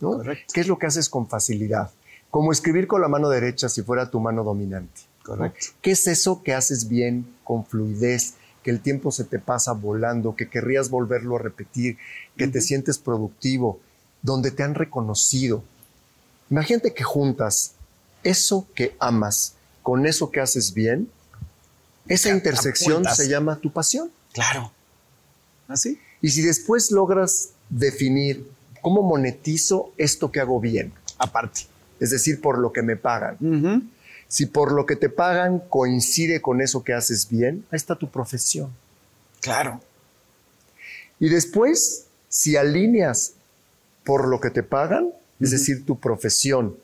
[0.00, 0.20] ¿no?
[0.52, 1.90] ¿Qué es lo que haces con facilidad?
[2.30, 5.02] Como escribir con la mano derecha si fuera tu mano dominante.
[5.20, 5.36] ¿no?
[5.36, 5.66] Correcto.
[5.80, 8.34] ¿Qué es eso que haces bien con fluidez?
[8.64, 11.96] Que el tiempo se te pasa volando, que querrías volverlo a repetir,
[12.36, 13.78] que te sientes productivo,
[14.22, 15.62] donde te han reconocido.
[16.50, 17.72] Imagínate que juntas
[18.22, 21.10] eso que amas con eso que haces bien.
[22.06, 23.16] Esa Te intersección apuntas.
[23.16, 24.10] se llama tu pasión.
[24.32, 24.72] Claro.
[25.68, 25.98] ¿Así?
[26.22, 28.48] Y si después logras definir
[28.82, 31.62] cómo monetizo esto que hago bien, Aparte.
[32.00, 33.90] es decir, por lo que me pagan,
[34.28, 38.10] si por lo que te pagan coincide con eso que haces bien, ahí está tu
[38.10, 38.70] profesión.
[39.40, 39.80] Claro.
[41.18, 43.32] Y después, si alineas
[44.04, 46.76] por lo que te pagan, es decir, tu profesión,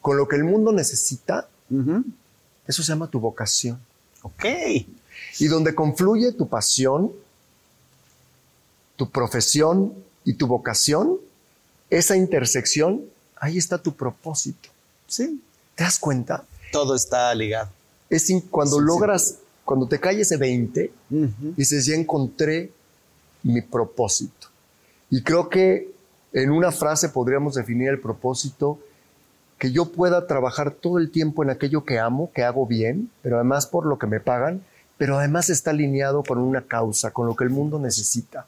[0.00, 1.48] con lo que el mundo necesita.
[2.72, 3.78] Eso se llama tu vocación.
[4.22, 4.44] Ok.
[5.38, 7.12] Y donde confluye tu pasión,
[8.96, 9.92] tu profesión
[10.24, 11.18] y tu vocación,
[11.90, 13.02] esa intersección,
[13.36, 14.68] ahí está tu propósito.
[15.06, 15.40] Sí.
[15.74, 16.44] ¿Te das cuenta?
[16.70, 17.70] Todo está ligado.
[18.08, 18.86] Es cuando Sí, sí.
[18.86, 21.54] logras, cuando te cae ese 20, Ujú.
[21.56, 22.70] dices, ya encontré
[23.42, 24.48] mi propósito.
[25.10, 25.90] Y creo que
[26.32, 28.78] en una frase podríamos definir el propósito,
[29.62, 33.36] que yo pueda trabajar todo el tiempo en aquello que amo, que hago bien, pero
[33.36, 34.60] además por lo que me pagan,
[34.98, 38.46] pero además está alineado con una causa, con lo que el mundo necesita.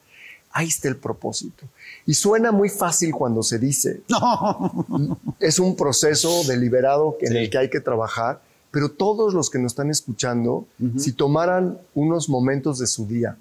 [0.50, 1.66] Ahí está el propósito.
[2.04, 5.16] Y suena muy fácil cuando se dice, No.
[5.38, 7.38] es un proceso deliberado en Sí.
[7.38, 8.40] el que hay que trabajar,
[8.72, 10.66] pero todos los que nos están escuchando,
[10.98, 13.36] si tomaran unos momentos de su día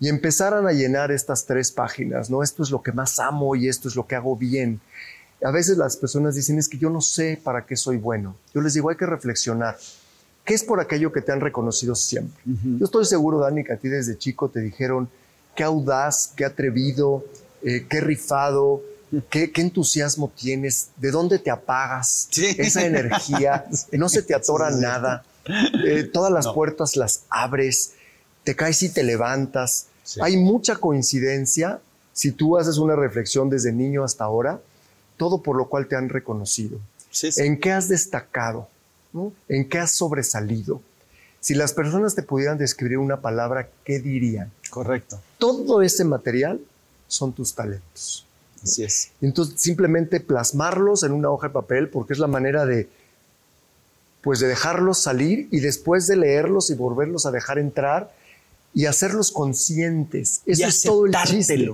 [0.00, 2.42] y empezaran a llenar estas tres páginas, ¿no?
[2.42, 4.80] Esto es lo que más amo y esto es lo que hago bien.
[5.44, 8.36] A veces las personas dicen, es que yo no sé para qué soy bueno.
[8.54, 9.78] Yo les digo, hay que reflexionar.
[10.44, 12.42] ¿Qué es por aquello que te han reconocido siempre?
[12.44, 15.08] Yo estoy seguro, Dani, que a ti desde chico te dijeron,
[15.54, 17.24] qué audaz, qué atrevido,
[17.62, 18.82] eh, qué rifado,
[19.30, 22.54] qué, qué entusiasmo tienes, de dónde te apagas, Sí.
[22.58, 25.24] esa energía, no se te atora nada,
[25.86, 26.54] eh, todas las No.
[26.54, 27.92] puertas las abres,
[28.44, 29.86] te caes y te levantas.
[30.04, 30.20] Sí.
[30.22, 31.80] Hay mucha coincidencia
[32.12, 34.60] si tú haces una reflexión desde niño hasta ahora,
[35.20, 36.78] todo por lo cual te han reconocido.
[37.10, 37.42] Sí, sí.
[37.42, 38.68] ¿En qué has destacado?
[39.12, 39.34] ¿no?
[39.50, 40.80] ¿En qué has sobresalido?
[41.40, 44.50] Si las personas te pudieran describir una palabra, ¿qué dirían?
[44.70, 45.20] Correcto.
[45.36, 46.58] Todo ese material
[47.06, 48.24] son tus talentos.
[48.62, 49.10] Así es.
[49.20, 52.88] Entonces, simplemente plasmarlos en una hoja de papel, porque es la manera de,
[54.22, 58.10] pues, de dejarlos salir y después de leerlos y volverlos a dejar entrar
[58.72, 60.40] y hacerlos conscientes.
[60.46, 61.68] Eso Y es todo el chiste.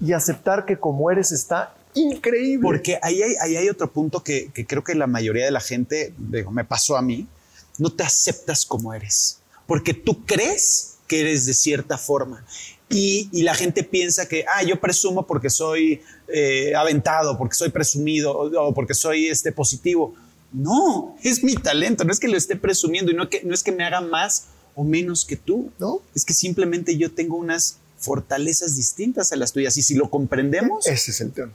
[0.00, 2.62] Y aceptar que como eres está increíble.
[2.62, 5.60] Porque ahí hay, ahí hay otro punto que, que creo que la mayoría de la
[5.60, 7.26] gente, digo, me pasó a mí,
[7.78, 9.40] no te aceptas como eres.
[9.66, 12.44] Porque tú crees que eres de cierta forma.
[12.88, 17.70] Y, y la gente piensa que, ah, yo presumo porque soy eh, aventado, porque soy
[17.70, 20.14] presumido o, o porque soy este, positivo.
[20.52, 23.62] No, es mi talento, no es que lo esté presumiendo y no, que, no es
[23.62, 25.70] que me haga más o menos que tú.
[25.78, 26.02] ¿No?
[26.14, 29.76] Es que simplemente yo tengo unas fortalezas distintas a las tuyas.
[29.76, 31.52] Y si lo comprendemos, ese es el tema.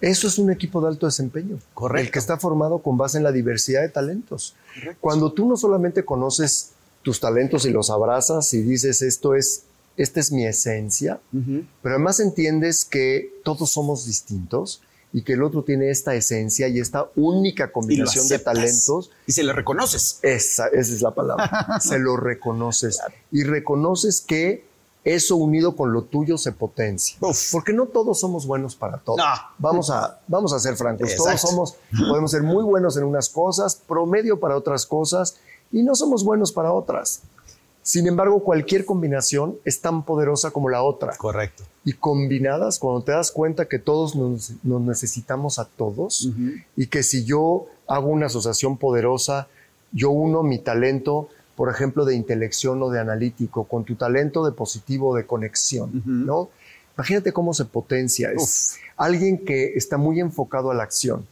[0.00, 1.58] Eso es un equipo de alto desempeño.
[1.74, 2.06] Correcto.
[2.06, 4.54] El que está formado con base en la diversidad de talentos.
[5.00, 6.70] Cuando tú no solamente conoces
[7.02, 9.62] tus talentos y los abrazas y dices esto es,
[9.96, 11.20] esta es mi esencia,
[11.82, 14.82] pero además entiendes que todos somos distintos
[15.12, 19.10] y que el otro tiene esta esencia y esta única combinación de talentos.
[19.26, 20.18] Y se lo reconoces.
[20.20, 21.78] Esa, esa es la palabra.
[21.80, 22.98] se lo reconoces.
[23.30, 24.64] Y reconoces que
[25.06, 27.16] eso unido con lo tuyo se potencia.
[27.52, 29.16] Porque no todos somos buenos para todo.
[29.56, 31.14] Vamos, a, vamos a ser francos.
[31.16, 31.76] Todos somos,
[32.08, 35.36] podemos ser muy buenos en unas cosas, promedio para otras cosas
[35.70, 37.20] y no somos buenos para otras.
[37.82, 41.16] Sin embargo, cualquier combinación es tan poderosa como la otra.
[41.16, 41.62] Correcto.
[41.84, 46.30] Y combinadas, cuando te das cuenta que todos nos, necesitamos a todos
[46.76, 49.46] y que si yo hago una asociación poderosa,
[49.92, 54.52] yo uno mi talento por ejemplo, de intelección o de analítico, con tu talento de
[54.52, 56.50] positivo de conexión, ¿no?
[56.96, 58.30] Imagínate cómo se potencia.
[58.30, 61.26] Es alguien que está muy enfocado a la acción.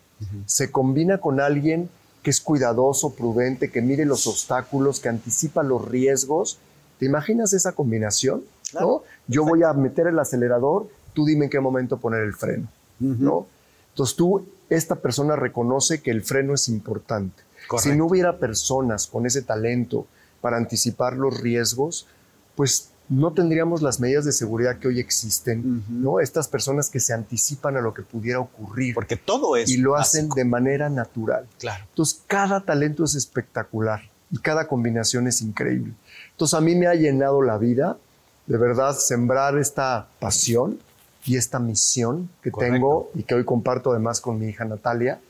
[0.46, 1.90] Se combina con alguien
[2.22, 6.58] que es cuidadoso, prudente, que mire los obstáculos, que anticipa los riesgos.
[6.98, 8.42] ¿Te imaginas esa combinación?
[8.72, 9.02] ¿no?
[9.28, 12.66] Yo voy a meter el acelerador, tú dime en qué momento poner el freno.
[12.98, 13.46] ¿no?
[13.90, 17.43] Entonces tú, esta persona reconoce que el freno es importante.
[17.78, 20.06] Si no hubiera personas con ese talento
[20.40, 22.06] para anticipar los riesgos,
[22.54, 26.20] pues no tendríamos las medidas de seguridad que hoy existen, ¿no?
[26.20, 28.94] Estas personas que se anticipan a lo que pudiera ocurrir.
[28.94, 29.68] Porque todo es.
[29.68, 31.46] Y lo hacen de manera natural.
[31.58, 31.84] Claro.
[31.88, 35.92] Entonces, cada talento es espectacular y cada combinación es increíble.
[36.30, 37.98] Entonces, a mí me ha llenado la vida,
[38.46, 40.78] de verdad, sembrar esta pasión
[41.26, 45.20] y esta misión que tengo y que hoy comparto además con mi hija Natalia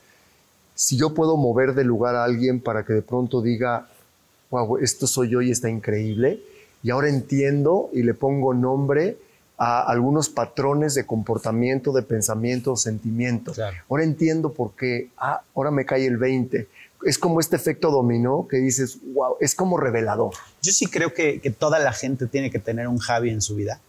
[0.75, 3.87] si yo puedo mover de lugar a alguien para que de pronto diga,
[4.51, 6.41] wow, esto soy yo y está increíble,
[6.83, 9.17] y ahora entiendo y le pongo nombre
[9.57, 13.53] a algunos patrones de comportamiento, de pensamiento, sentimiento.
[13.89, 16.67] Ahora entiendo por qué, ah, ahora me cae el 20.
[17.05, 20.33] Es como este efecto dominó que dices, wow, es como revelador.
[20.61, 23.79] Yo sí creo que, toda la gente tiene que tener un Javi en su vida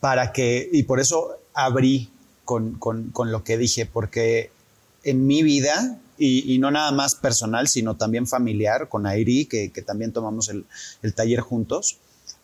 [0.00, 2.10] para que, y por eso abrí
[2.44, 4.50] con, con lo que dije, porque
[5.04, 10.12] en mi vida y, no nada más personal, sino también familiar, con Airi, que, también
[10.12, 10.64] tomamos el,
[11.14, 11.98] taller juntos,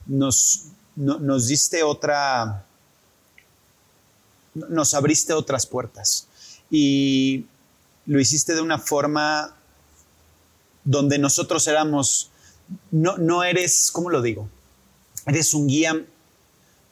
[0.07, 0.65] nos,
[0.97, 2.67] nos diste otra,
[4.55, 6.29] nos abriste otras puertas
[6.71, 7.47] y
[8.07, 9.57] lo hiciste de una forma
[10.85, 12.31] donde nosotros éramos,
[12.91, 14.49] no, no eres, ¿cómo lo digo?
[15.27, 16.05] Eres un guía,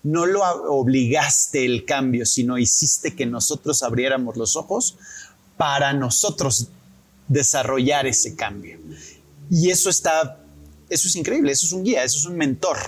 [0.02, 4.96] no lo obligaste el cambio, sino hiciste que nosotros abriéramos los ojos
[5.60, 6.68] para nosotros
[7.28, 8.78] desarrollar ese cambio.
[9.50, 10.38] Y eso está,
[10.88, 12.78] eso es increíble, eso es un guía, eso es un mentor,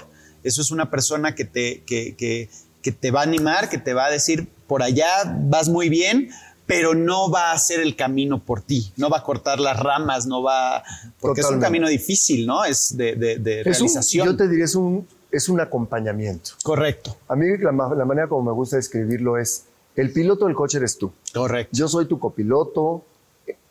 [0.42, 2.48] eso es una persona que te, que, que,
[2.80, 5.06] que te va a animar, que te va a decir, por allá
[5.50, 6.30] vas muy bien,
[6.64, 10.24] pero no va a hacer el camino por ti, no va a cortar las ramas,
[10.24, 10.82] no va,
[11.20, 12.64] porque es un camino difícil, ¿no?
[12.64, 14.28] Es de, de, realización.
[14.28, 16.52] yo te diría, es un, es un acompañamiento.
[16.62, 17.18] Correcto.
[17.28, 19.66] A mí la, la manera como me gusta describirlo es,
[19.96, 21.12] el piloto del coche eres tú.
[21.34, 21.70] Correcto.
[21.76, 23.04] Yo soy tu copiloto,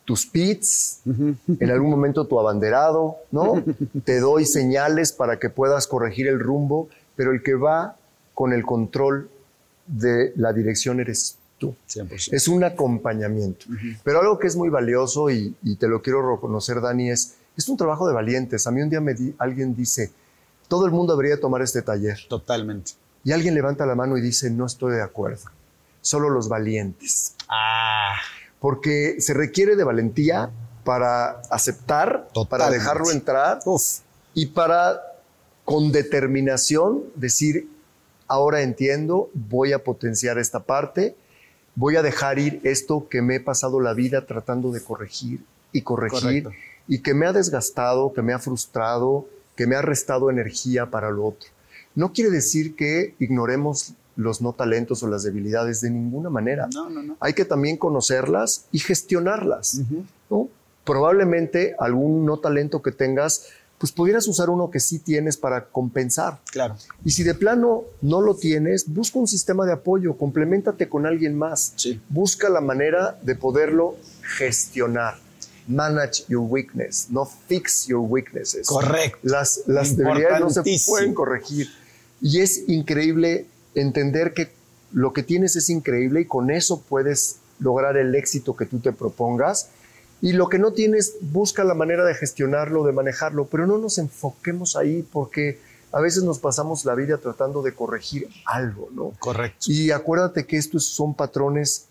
[0.05, 3.63] tus pits, en algún momento tu abanderado, ¿no?
[4.03, 7.97] Te doy señales para que puedas corregir el rumbo, pero el que va
[8.33, 9.29] con el control
[9.87, 11.75] de la dirección eres tú.
[12.31, 13.65] Es un acompañamiento.
[14.03, 17.77] Pero algo que es muy valioso y, te lo quiero reconocer, Dani, es, es un
[17.77, 18.65] trabajo de valientes.
[18.67, 20.11] A mí un día me alguien dice,
[20.67, 22.17] todo el mundo debería tomar este taller.
[22.27, 22.93] Totalmente.
[23.23, 25.43] Y alguien levanta la mano y dice, no estoy de acuerdo
[26.01, 27.35] solo los valientes.
[27.47, 28.15] Ah.
[28.59, 30.51] Porque se requiere de valentía
[30.83, 33.59] para aceptar, para dejarlo entrar
[34.33, 35.01] y para
[35.65, 37.69] con determinación decir,
[38.27, 41.15] ahora entiendo, voy a potenciar esta parte,
[41.75, 45.81] voy a dejar ir esto que me he pasado la vida tratando de corregir y
[45.81, 46.49] corregir
[46.87, 51.11] y que me ha desgastado, que me ha frustrado, que me ha restado energía para
[51.11, 51.49] lo otro.
[51.95, 56.67] No quiere decir que ignoremos los no talentos o las debilidades de ninguna manera.
[56.73, 57.17] No, no, no.
[57.19, 59.81] Hay que también conocerlas y gestionarlas.
[60.83, 63.45] Probablemente algún no talento que tengas,
[63.77, 66.39] pues pudieras usar uno que sí tienes para compensar.
[66.51, 66.75] Claro.
[67.05, 71.35] Y si de plano no lo tienes, busca un sistema de apoyo, complementate con alguien
[71.35, 71.73] más.
[71.75, 72.01] Sí.
[72.09, 73.95] Busca la manera de poderlo
[74.37, 75.15] gestionar.
[75.67, 78.67] Manage your weakness, no fix your weaknesses.
[78.67, 79.19] Correcto.
[79.21, 81.67] Las, las debilidades no se pueden corregir.
[82.19, 83.45] Y es increíble
[83.75, 84.51] entender que
[84.91, 88.91] lo que tienes es increíble y con eso puedes lograr el éxito que tú te
[88.91, 89.69] propongas.
[90.21, 93.97] Y lo que no tienes, busca la manera de gestionarlo, de manejarlo, pero no nos
[93.97, 95.59] enfoquemos ahí porque
[95.91, 99.13] a veces nos pasamos la vida tratando de corregir algo, ¿no?
[99.19, 99.65] Correcto.
[99.67, 101.87] Y acuérdate que estos son patrones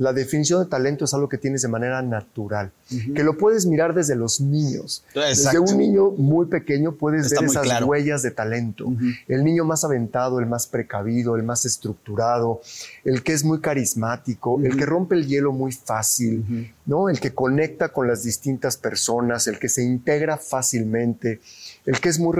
[0.00, 2.72] la definición de talento es algo que tienes de manera natural,
[3.14, 5.04] que lo puedes mirar desde los niños.
[5.14, 8.86] Desde un niño muy pequeño puedes ver esas huellas de talento.
[9.28, 12.62] El niño más aventado, el más precavido, el más estructurado,
[13.04, 17.08] el que es muy carismático, el que rompe el hielo muy fácil, ¿no?
[17.08, 21.40] El que conecta con las distintas personas, el que se integra fácilmente,
[21.86, 22.36] el que es muy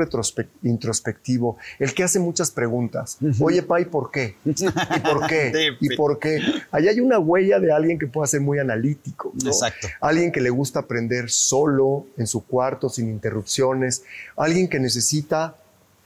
[0.62, 3.18] introspectivo, el que hace muchas preguntas.
[3.40, 4.36] Oye, pa, ¿y por qué?
[4.44, 5.76] ¿Y por qué?
[5.80, 6.40] ¿Y por qué?
[6.70, 9.32] Ahí hay una huella de alguien que pueda ser muy analítico.
[9.44, 9.88] Exacto.
[10.00, 14.04] Alguien que le gusta aprender solo, en su cuarto, sin interrupciones.
[14.36, 15.56] Alguien que necesita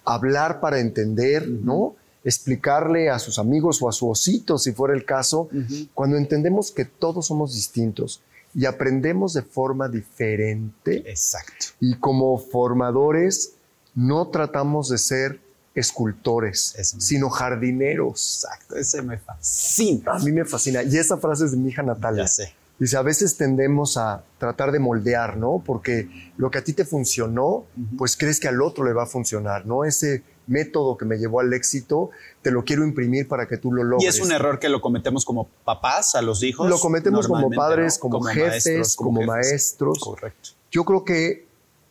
[0.04, 1.96] hablar para entender, ¿no?
[2.24, 5.48] Explicarle a sus amigos o a su osito, si fuera el caso,
[5.92, 8.22] cuando entendemos que todos somos distintos
[8.54, 11.08] y aprendemos de forma diferente.
[11.10, 11.66] Exacto.
[11.80, 13.54] Y como formadores
[13.94, 15.40] no tratamos de ser
[15.74, 18.44] escultores, sino jardineros.
[18.44, 20.12] Exacto, ese me fascina.
[20.12, 20.82] A mí me fascina.
[20.82, 22.24] Y esa frase es de mi hija Natalia.
[22.24, 22.54] Ya sé.
[22.78, 25.62] Dice, a veces tendemos a tratar de moldear, ¿no?
[25.64, 27.66] Porque lo que a ti te funcionó,
[27.96, 29.84] pues crees que al otro le va a funcionar, ¿no?
[29.84, 32.10] Ese método que me llevó al éxito,
[32.42, 34.04] te lo quiero imprimir para que tú lo logres.
[34.04, 36.68] Y es un error que lo cometemos como papás a los hijos.
[36.68, 39.98] Lo cometemos como padres, como, jefes, como, maestros.
[40.00, 40.50] Correcto.
[40.70, 41.46] Yo creo que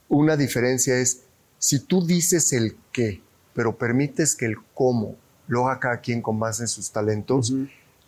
[0.10, 1.22] una diferencia es
[1.58, 3.22] si tú dices el qué,
[3.54, 5.16] pero permites que el cómo
[5.47, 7.54] lo haga cada quien con base en sus talentos,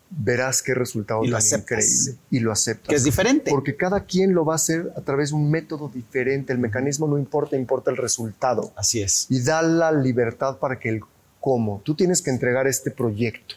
[0.10, 2.16] verás qué resultado tan increíble.
[2.30, 2.89] Y lo aceptas.
[2.89, 3.51] Que es diferente.
[3.51, 6.53] Porque cada quien lo va a hacer a través de un método diferente.
[6.53, 8.72] El mecanismo no importa, importa el resultado.
[8.76, 9.28] Así es.
[9.30, 11.01] Y da la libertad para que el
[11.39, 11.82] cómo.
[11.84, 13.56] Tú tienes que entregar este proyecto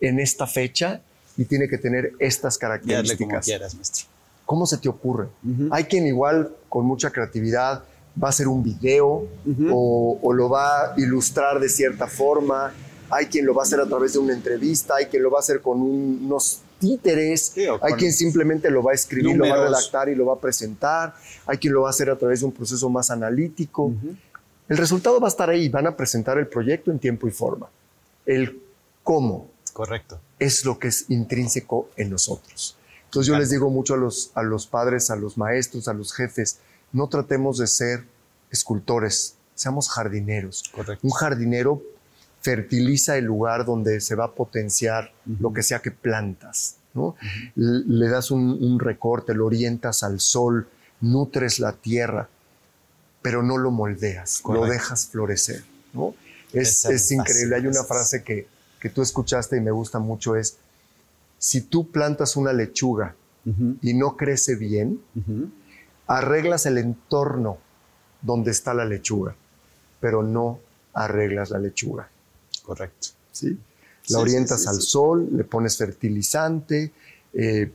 [0.00, 1.00] en esta fecha
[1.36, 3.18] y tiene que tener estas características.
[3.18, 4.06] Como quieras, maestro.
[4.46, 5.28] ¿Cómo se te ocurre?
[5.70, 7.82] Hay quien igual con mucha creatividad
[8.22, 9.26] va a hacer un video
[9.70, 12.72] o, o, lo va a ilustrar de cierta forma
[13.10, 15.38] hay quien lo va a hacer a través de una entrevista, hay quien lo va
[15.38, 19.64] a hacer con unos títeres, hay quien simplemente lo va a escribir, lo va a
[19.64, 21.14] redactar y lo va a presentar,
[21.46, 23.92] hay quien lo va a hacer a través de un proceso más analítico.
[24.68, 27.68] El resultado va a estar ahí, van a presentar el proyecto en tiempo y forma.
[28.24, 28.60] El
[29.02, 29.50] cómo.
[29.72, 30.20] Correcto.
[30.38, 32.76] Es lo que es intrínseco en nosotros.
[33.04, 36.12] Entonces yo les digo mucho a los, a los padres, a los maestros, a los
[36.12, 36.58] jefes,
[36.92, 38.04] no tratemos de ser
[38.50, 40.64] escultores, seamos jardineros.
[40.74, 41.06] Correcto.
[41.06, 41.82] Un jardinero
[42.44, 46.76] fertiliza el lugar donde se va a potenciar lo que sea que plantas.
[46.92, 47.16] ¿no?
[47.56, 50.68] Le das un, recorte, lo orientas al sol,
[51.00, 52.28] nutres la tierra,
[53.22, 55.64] pero no lo moldeas, lo dejas florecer.
[55.94, 56.14] ¿no?
[56.52, 57.56] Es, es increíble.
[57.56, 58.46] Hay una frase que,
[58.78, 60.58] que, tú escuchaste y me gusta mucho, es,
[61.38, 63.16] si tú plantas una lechuga
[63.80, 65.00] y no crece bien,
[66.06, 67.56] arreglas el entorno
[68.20, 69.34] donde está la lechuga,
[69.98, 70.60] pero no
[70.92, 72.10] arreglas la lechuga.
[72.64, 73.08] Correcto.
[73.32, 73.58] ¿sí?
[74.08, 76.92] La orientas al sol, le pones fertilizante,
[77.32, 77.72] eh,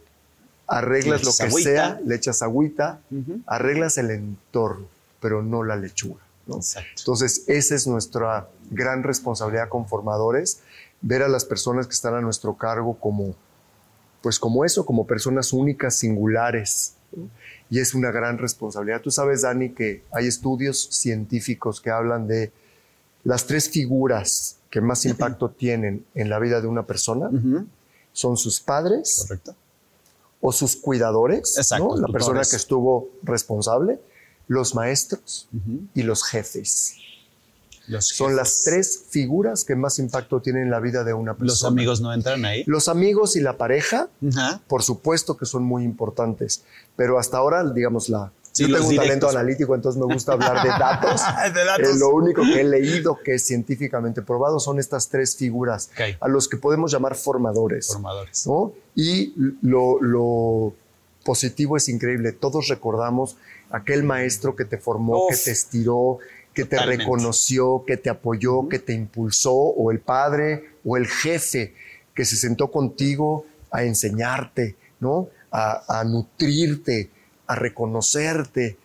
[0.67, 3.01] arreglas lo que sea, le echas agüita,
[3.47, 4.87] arreglas el entorno,
[5.19, 6.21] pero no la lechuga.
[6.97, 10.61] Entonces, esa es nuestra gran responsabilidad con formadores,
[11.01, 13.35] ver a las personas que están a nuestro cargo como,
[14.21, 16.93] pues como eso, como personas únicas, singulares.
[17.71, 19.01] Y es una gran responsabilidad.
[19.01, 22.51] Tú sabes, Dani, que hay estudios científicos que hablan de
[23.23, 27.29] las tres figuras que más impacto tienen en la vida de una persona
[28.11, 29.27] son sus padres
[30.41, 33.99] o sus cuidadores, la persona que estuvo responsable,
[34.47, 35.47] los maestros
[35.93, 36.95] y los jefes.
[37.99, 41.51] Son las tres figuras que más impacto tienen en la vida de una persona.
[41.51, 42.63] ¿Los amigos no entran ahí?
[42.67, 44.09] Los amigos y la pareja,
[44.67, 46.63] por supuesto que son muy importantes,
[46.95, 50.69] pero hasta ahora, digamos, la, yo tengo un talento analítico, entonces me gusta hablar de
[50.69, 51.21] datos.
[51.53, 55.91] de eh, lo único que he leído que es científicamente probado son estas tres figuras
[56.19, 57.87] a los que podemos llamar formadores.
[57.87, 58.47] Formadores.
[58.95, 60.73] Y lo,
[61.23, 62.31] positivo es increíble.
[62.31, 63.37] Todos recordamos
[63.69, 66.17] aquel maestro que te formó, que te estiró,
[66.53, 71.75] que te reconoció, que te apoyó, que te impulsó, o el padre o el jefe
[72.15, 75.29] que se sentó contigo a enseñarte, ¿no?
[75.51, 77.09] a nutrirte,
[77.49, 78.77] a reconocerte.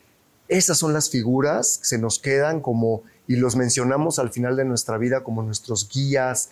[0.48, 4.64] Esas son las figuras que se nos quedan como, y los mencionamos al final de
[4.64, 6.48] nuestra vida como nuestros guías,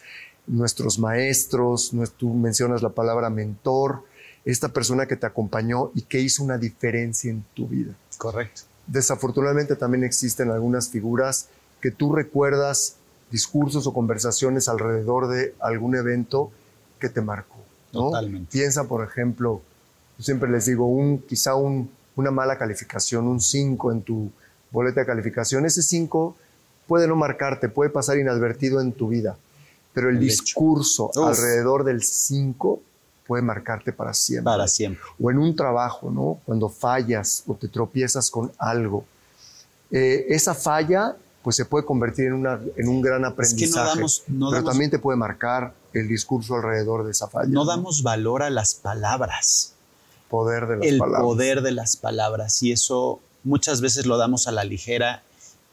[0.47, 4.05] nuestros maestros, tú mencionas la palabra mentor,
[4.45, 7.95] esta persona que te acompañó y que hizo una diferencia en tu vida.
[8.19, 8.63] Correcto.
[8.87, 11.49] Desafortunadamente también existen algunas figuras
[11.81, 12.97] que tú recuerdas
[13.31, 16.51] discursos o conversaciones alrededor de algún evento
[16.99, 17.57] que te marcó.
[17.91, 18.51] Totalmente.
[18.53, 19.63] Piensa, por ejemplo,
[20.19, 24.31] yo siempre les digo, un, quizá un, una mala calificación, un 5 en tu
[24.71, 26.37] boleta de calificación, ese 5
[26.87, 29.37] puede no marcarte, puede pasar inadvertido en tu vida,
[29.93, 32.81] pero el, discurso alrededor del 5
[33.27, 34.45] puede marcarte para siempre.
[34.45, 35.03] Para siempre.
[35.21, 36.41] O en un trabajo, ¿no?
[36.45, 39.05] Cuando fallas o te tropiezas con algo.
[39.91, 43.97] Eh, esa falla, pues se puede convertir en, una, en un gran aprendizaje.
[43.99, 47.49] damos- no pero damos- también te puede marcar el discurso alrededor de esa falla.
[47.49, 49.72] No damos valor a las palabras,
[50.33, 51.23] poder de las el palabras.
[51.23, 52.63] poder de las palabras.
[52.63, 55.23] Y eso muchas veces lo damos a la ligera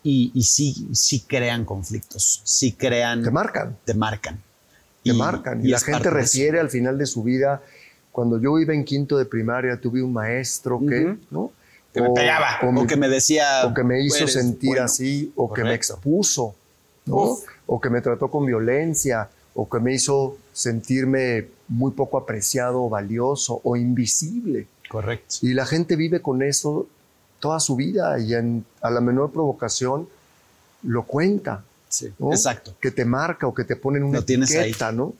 [0.03, 3.77] y, y sí, sí crean conflictos, sí crean, Te marcan.
[3.85, 4.35] te marcan.
[5.03, 5.65] te Y- marcan.
[5.65, 7.61] Y, la gente refiere al final de su vida,
[8.11, 11.15] cuando yo iba en quinto de primaria, tuve un maestro que.
[11.31, 11.51] ¿no?
[11.93, 13.65] Que me O- pegaba, o o, me- que me decía.
[13.65, 14.83] o que me hizo "Eres sentir bueno".
[14.85, 16.53] así, o que me expuso,
[17.05, 17.15] ¿no?
[17.15, 17.43] Uf.
[17.65, 22.89] o que me trató con violencia, o que me hizo sentirme muy poco apreciado, o
[22.89, 24.67] valioso o invisible.
[24.89, 25.35] Correcto.
[25.41, 26.87] Y la gente vive con eso
[27.39, 30.07] toda su vida y en- a la menor provocación
[30.83, 31.63] lo cuenta.
[31.87, 32.31] Sí, ¿no?
[32.31, 32.75] exacto.
[32.81, 35.13] Que te marca o que te ponen una Lo etiqueta, ¿no?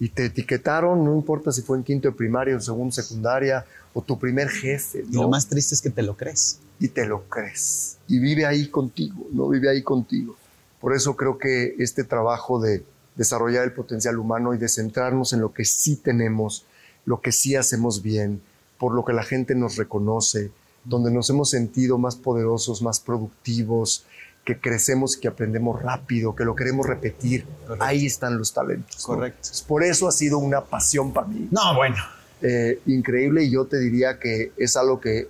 [0.00, 4.00] Y te etiquetaron, no importa si fue en quinto de primaria o segundo secundaria o
[4.02, 5.22] tu primer jefe, Y ¿no?
[5.22, 6.58] lo más triste es que te lo crees.
[6.80, 7.96] y te lo crees.
[8.06, 9.48] Y vive ahí contigo, ¿no?
[9.48, 10.36] Vive ahí contigo.
[10.80, 12.84] Por eso creo que este trabajo de
[13.18, 16.64] desarrollar el potencial humano y de centrarnos en lo que sí tenemos,
[17.04, 18.40] lo que sí hacemos bien,
[18.78, 20.50] por lo que la gente nos reconoce,
[20.84, 24.06] donde nos hemos sentido más poderosos, más productivos,
[24.44, 27.44] que crecemos y que aprendemos rápido, que lo queremos repetir.
[27.66, 27.84] Correcto.
[27.84, 29.06] Ahí están los talentos.
[29.06, 29.16] ¿no?
[29.16, 29.48] Correcto.
[29.66, 31.96] Por eso ha sido una pasión para mí No, bueno.
[32.40, 35.28] eh, increíble y yo te diría que es algo que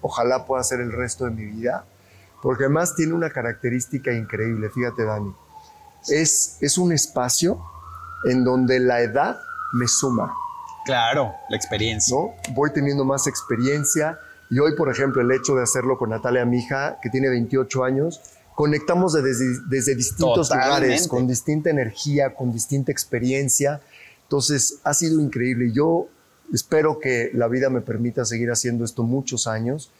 [0.00, 1.84] ojalá pueda hacer el resto de mi vida,
[2.42, 5.32] porque además tiene una característica increíble, fíjate Dani,
[6.08, 7.60] es, es un espacio
[8.24, 9.38] en donde la edad
[9.74, 10.32] me suma,
[10.84, 12.16] Claro, la experiencia.
[12.16, 12.32] ¿no?
[12.54, 14.18] Voy teniendo más experiencia
[14.50, 17.84] y hoy, por ejemplo, el hecho de hacerlo con Natalia, mi hija, que tiene 28
[17.84, 18.20] años,
[18.54, 20.80] conectamos de- desde, desde distintos Totalmente.
[20.86, 23.80] lugares, con distinta energía, con distinta experiencia.
[24.24, 25.66] Entonces, ha sido increíble.
[25.68, 26.08] Y Yo
[26.52, 29.90] espero que la vida me permita seguir haciendo esto muchos años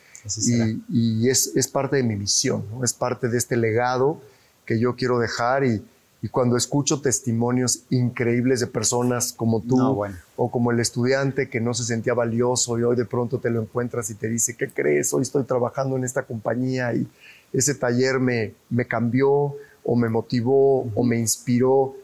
[0.49, 2.85] y, y es, es parte de mi misión, ¿no?
[2.85, 4.21] es parte de este legado
[4.67, 5.85] que yo quiero dejar y,
[6.25, 10.17] y cuando escucho testimonios increíbles de personas como tú No, bueno.
[10.37, 13.61] o como el estudiante que no se sentía valioso y hoy de pronto te lo
[13.61, 15.13] encuentras y te dice, ¿qué crees?
[15.13, 17.09] Hoy estoy trabajando en esta compañía y
[17.53, 21.97] ese taller me, me cambió o me motivó o me inspiró.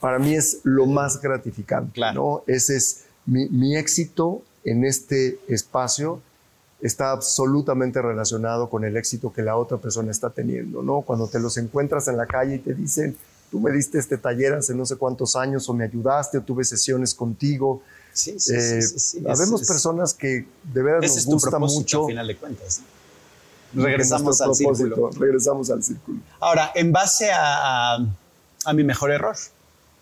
[0.00, 1.92] Para mí es lo más gratificante.
[1.92, 2.42] Claro.
[2.46, 2.52] ¿no?
[2.52, 6.20] Ese es mi, mi éxito en este espacio
[6.82, 11.00] está absolutamente relacionado con el éxito que la otra persona está teniendo, ¿no?
[11.00, 13.16] Cuando te los encuentras en la calle y te dicen,
[13.54, 16.64] tú me diste este taller hace no sé cuántos años, o me ayudaste, o tuve
[16.64, 17.82] sesiones contigo.
[18.12, 19.18] Sí, sí, Eh, sí, sí, sí.
[19.28, 22.00] habemos Es- personas que de veras Ese nos gusta mucho.
[22.02, 22.80] al final de cuentas.
[23.72, 25.10] Regresamos al círculo.
[25.10, 26.18] Regresamos al círculo.
[26.40, 28.06] Ahora, en base a, a-
[28.64, 29.36] a mi mejor error,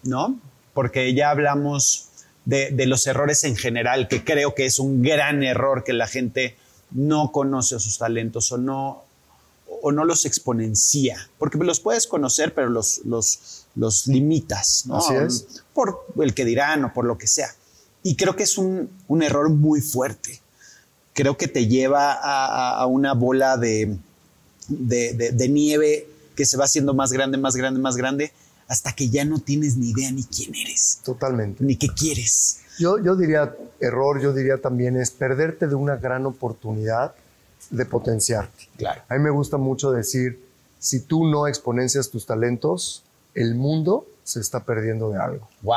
[0.05, 0.39] ¿no?
[0.73, 2.09] Porque ya hablamos
[2.47, 6.07] de, de los errores en general, que creo que es un gran error que la
[6.07, 6.57] gente
[6.91, 9.05] no conoce sus talentos o no,
[9.83, 14.97] o no los exponencia, porque los puedes conocer, pero los, los, los limitas, ¿no?
[14.99, 15.63] Así es.
[15.75, 17.49] Por el que dirán o por lo que sea.
[18.03, 20.41] Y creo que es un, un error muy fuerte.
[21.15, 23.97] Creo que te lleva a, a- una bola de,
[24.69, 28.33] de, de- de nieve que se va haciendo más grande, más grande, más grande,
[28.69, 31.63] hasta que ya no tienes ni idea ni quién eres, Totalmente.
[31.63, 32.61] ni qué quieres.
[32.79, 37.15] Yo, yo diría, error, yo diría también es perderte de una gran oportunidad
[37.71, 38.69] de potenciarte.
[38.77, 39.03] Claro.
[39.09, 40.41] A mí me gusta mucho decir,
[40.79, 43.03] si tú no exponencias tus talentos,
[43.35, 45.49] el mundo se está perdiendo de algo.
[45.63, 45.77] ¡Wow!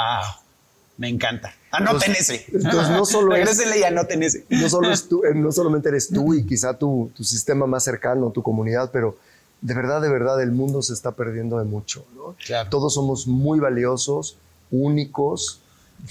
[0.97, 1.53] Me encanta.
[1.71, 2.45] Anoten Entonces- ese.
[2.57, 4.45] entonces no solo es- y anoten ese.
[4.49, 7.83] No, solo es tú- eh, no solamente eres tú y quizá tu, tu sistema más
[7.83, 9.17] cercano, tu comunidad, pero
[9.61, 12.05] de verdad, de verdad, el mundo se está perdiendo de mucho.
[12.15, 12.35] ¿no?
[12.45, 12.69] Claro.
[12.69, 14.37] Todos somos muy valiosos,
[14.71, 15.59] únicos,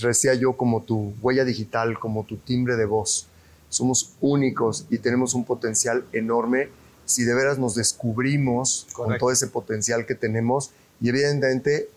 [0.00, 3.26] decía yo, como tu huella digital, como tu timbre de voz.
[3.74, 6.68] Somos únicos y tenemos un potencial enorme
[7.06, 10.70] si de veras nos descubrimos con todo ese potencial que tenemos
[11.00, 11.88] y evidentemente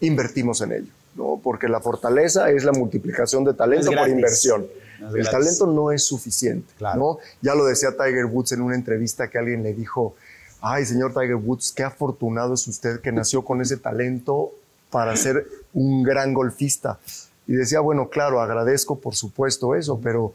[0.00, 1.40] invertimos en ello, ¿no?
[1.42, 4.66] Porque la fortaleza es la multiplicación de talento por inversión.
[5.00, 7.00] No El talento no es suficiente, Claro.
[7.00, 7.18] ¿no?
[7.42, 10.14] Ya lo decía Tiger Woods en una entrevista que alguien le dijo,
[10.60, 14.52] ay, señor Tiger Woods, qué afortunado es usted que nació con ese talento
[14.90, 16.98] para ser un gran golfista.
[17.46, 20.32] Y decía, bueno, claro, agradezco por supuesto eso, pero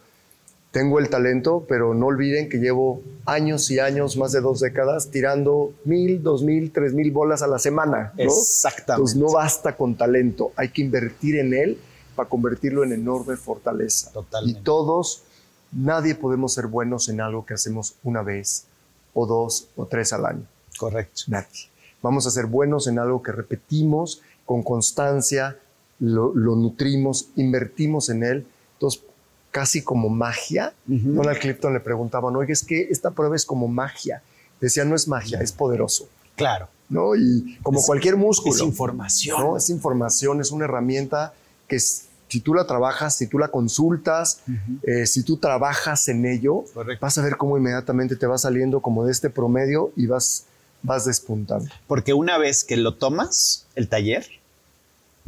[0.72, 5.10] tengo el talento, pero no olviden que llevo años y años, más de dos décadas,
[5.10, 8.14] tirando mil, dos mil, tres mil bolas a la semana.
[8.16, 8.24] ¿no?
[8.24, 8.92] Exactamente.
[8.94, 11.80] Entonces no basta con talento, hay que invertir en él
[12.16, 14.12] para convertirlo en enorme fortaleza.
[14.12, 14.60] Totalmente.
[14.60, 15.24] Y todos,
[15.72, 18.66] nadie podemos ser buenos en algo que hacemos una vez
[19.14, 20.46] o dos o tres al año.
[20.78, 21.24] Correcto.
[21.28, 21.70] Nadie.
[22.02, 25.58] Vamos a ser buenos en algo que repetimos con constancia,
[26.00, 28.48] lo, lo nutrimos, invertimos en él.
[28.74, 29.04] Entonces,
[29.52, 30.74] casi como magia.
[30.86, 34.22] Donald Clifton le preguntaban, oye, es que esta prueba es como magia.
[34.62, 36.08] Decía, no es magia, es poderoso.
[36.36, 36.68] Claro.
[36.90, 37.16] ¿no?
[37.16, 38.56] Y como Es- cualquier músculo.
[38.56, 39.40] Es información.
[39.42, 39.58] ¿no?
[39.58, 41.34] Es información, es una herramienta
[41.68, 44.42] que si tú la trabajas, si tú la consultas,
[44.84, 47.06] eh, si tú trabajas en ello, Correcto.
[47.06, 50.46] vas a ver cómo inmediatamente te va saliendo como de este promedio y vas,
[50.84, 51.70] vas despuntando.
[51.88, 54.26] Porque una vez que lo tomas, el taller,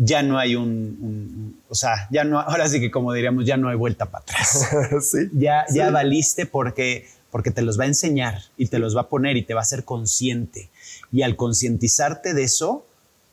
[0.04, 3.70] ya no hay un, o sea, ya no, ahora sí que como diríamos, ya no
[3.70, 4.68] hay vuelta para atrás.
[5.12, 5.30] ¿Sí?
[5.34, 5.94] Ya, ya Sí.
[5.94, 9.44] valiste porque, porque te los va a enseñar y te los va a poner y
[9.44, 10.70] te va a hacer consciente.
[11.12, 12.84] Y al concientizarte de eso,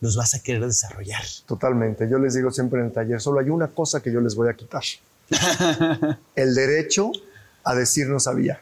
[0.00, 1.22] los vas a querer desarrollar.
[1.46, 2.06] Totalmente.
[2.10, 4.50] Yo les digo siempre en el taller, solo hay una cosa que yo les voy
[4.50, 4.82] a quitar.
[6.36, 7.10] el derecho
[7.64, 8.60] a decir no sabía.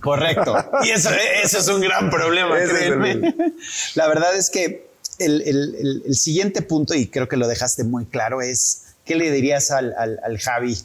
[0.00, 0.54] Correcto.
[0.84, 1.10] Y eso,
[1.42, 3.34] eso es un gran problema, es créeme.
[3.94, 4.87] La verdad es que
[5.18, 9.30] el, el- el- siguiente punto, y creo que lo dejaste muy claro, es ¿qué le
[9.30, 10.76] dirías al, al- al Javi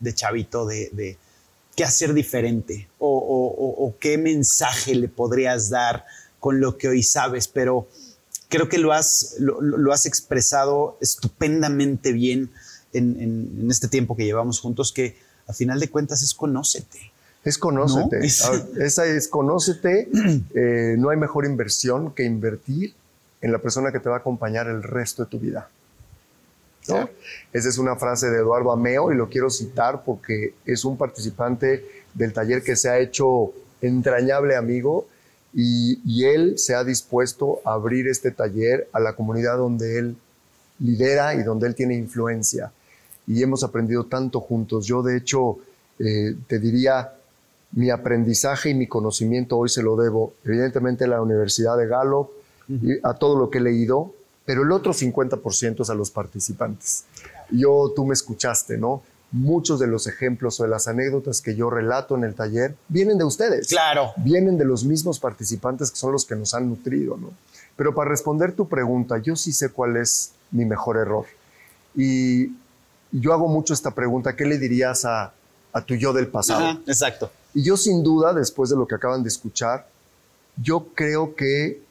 [0.00, 1.18] de Chavito de, de
[1.74, 2.88] qué hacer diferente?
[2.98, 6.04] O, o- o- o qué mensaje le podrías dar
[6.40, 7.48] con lo que hoy sabes?
[7.48, 7.88] Pero
[8.48, 12.50] creo que lo has, lo, lo- has expresado estupendamente bien
[12.92, 15.16] en, en- en este tiempo que llevamos juntos, que
[15.48, 17.12] a final de cuentas es conócete.
[17.44, 18.18] Es conócete.
[18.18, 20.08] No, es- A ver, Esa es conócete.
[20.54, 22.94] Eh, no hay mejor inversión que invertir
[23.40, 25.68] en la persona que te va a acompañar el resto de tu vida.
[26.88, 27.08] ¿no?
[27.52, 31.84] Esa es una frase de Eduardo Ameo y lo quiero citar porque es un participante
[32.14, 35.06] del taller que se ha hecho entrañable amigo
[35.52, 40.16] y, y él se ha dispuesto a abrir este taller a la comunidad donde él
[40.78, 42.72] lidera y donde él tiene influencia.
[43.26, 44.86] Y hemos aprendido tanto juntos.
[44.86, 45.58] Yo, de hecho,
[45.98, 47.12] eh, te diría,
[47.72, 52.30] mi aprendizaje y mi conocimiento hoy se lo debo, evidentemente, a la Universidad de Gallup,
[53.02, 54.14] a todo lo que he leído,
[54.44, 57.04] pero el otro 50% es a los participantes.
[57.50, 59.02] Yo, tú me escuchaste, ¿no?
[59.32, 63.18] Muchos de los ejemplos o de las anécdotas que yo relato en el taller vienen
[63.18, 64.12] de ustedes Claro.
[64.18, 67.30] vienen de los mismos participantes que son los que nos han nutrido, ¿no?
[67.76, 71.26] Pero para responder tu pregunta, yo sí sé cuál es mi mejor error.
[71.94, 72.52] Y
[73.12, 75.32] yo hago mucho esta pregunta, ¿qué le dirías a,
[75.72, 76.64] a tu yo del pasado?
[76.64, 77.30] Ajá, exacto.
[77.54, 79.88] Y yo sin duda, después de lo que acaban de escuchar,
[80.62, 81.82] yo creo que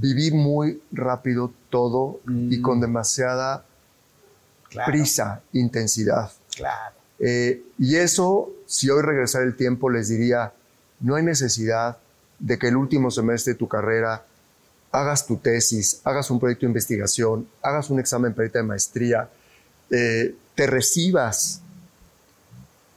[0.00, 2.62] viví muy rápido todo y Mm.
[2.62, 3.64] con demasiada
[4.68, 4.90] Claro.
[4.90, 6.30] prisa, intensidad.
[6.56, 6.94] Claro.
[7.18, 10.52] Eh, y eso, si hoy regresara el tiempo, les diría,
[11.00, 11.98] no hay necesidad
[12.38, 14.24] de que el último semestre de tu carrera
[14.90, 19.28] hagas tu tesis, hagas un proyecto de investigación, hagas un examen perita de maestría,
[19.90, 21.60] eh, te recibas,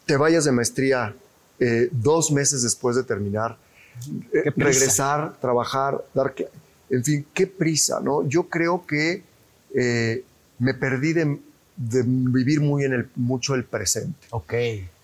[0.05, 1.13] te vayas de maestría
[1.59, 3.57] eh, dos meses después de terminar,
[4.55, 6.33] regresar, trabajar, dar,
[6.89, 8.27] en fin, qué prisa, ¿no?
[8.27, 9.23] Yo creo que
[9.73, 10.23] eh,
[10.59, 11.39] me perdí de,
[11.75, 14.27] de vivir muy en el, mucho el presente.
[14.31, 14.53] Ok.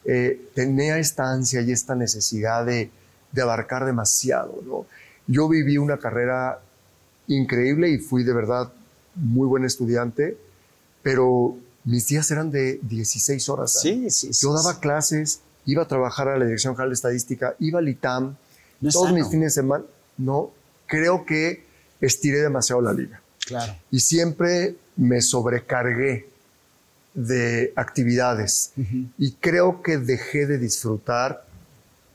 [0.04, 2.90] Eh, tenía esta ansia y esta necesidad de,
[3.32, 4.86] de abarcar demasiado, ¿no?
[5.28, 6.60] Yo viví una carrera
[7.28, 8.72] increíble y fui de verdad
[9.16, 10.38] muy buen estudiante,
[11.04, 13.80] pero mis días eran de 16 horas.
[13.82, 14.46] Sí, sí, sí.
[14.46, 14.80] Yo daba sí.
[14.80, 18.36] clases, iba a trabajar a la Dirección General de Estadística, iba al ITAM,
[18.82, 19.84] No todos mis fines de semana.
[20.18, 20.52] No,
[20.88, 21.64] creo que
[22.02, 23.74] estiré demasiado la liga Claro.
[23.92, 26.28] y siempre me sobrecargué
[27.14, 28.72] de actividades
[29.18, 31.46] y creo que dejé de disfrutar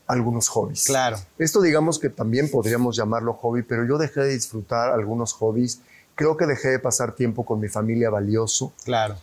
[0.07, 0.85] algunos hobbies.
[0.85, 1.19] Claro.
[1.39, 5.81] Esto digamos que también podríamos llamarlo hobby, pero yo dejé de disfrutar algunos hobbies.
[6.15, 8.73] Creo que dejé de pasar tiempo con mi familia valioso.
[8.85, 9.17] Claro.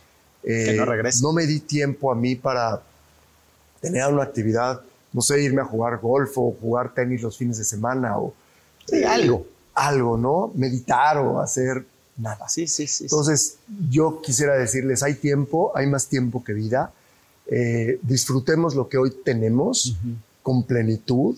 [0.44, 1.22] Eh, Que no regrese.
[1.22, 2.82] no me di tiempo a mí para
[3.80, 7.64] tener una actividad, no sé, irme a jugar golf o jugar tenis los fines de
[7.64, 8.34] semana o
[8.86, 9.46] Sí, algo.
[9.74, 10.52] Algo, ¿no?
[10.54, 11.84] Meditar o hacer
[12.16, 12.48] nada.
[12.48, 13.04] Sí, sí, sí.
[13.04, 13.56] Entonces,
[13.90, 16.92] yo quisiera decirles, hay tiempo, hay más tiempo que vida.
[17.46, 19.96] Eh, disfrutemos lo que hoy tenemos
[20.42, 21.36] con plenitud,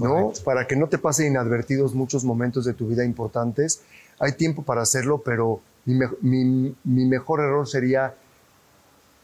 [0.00, 0.08] ¿no?
[0.26, 0.44] Correcto.
[0.44, 3.80] Para que no te pasen inadvertidos muchos momentos de tu vida importantes.
[4.20, 8.14] Hay tiempo para hacerlo, pero mi, me- mi- mi mejor error sería,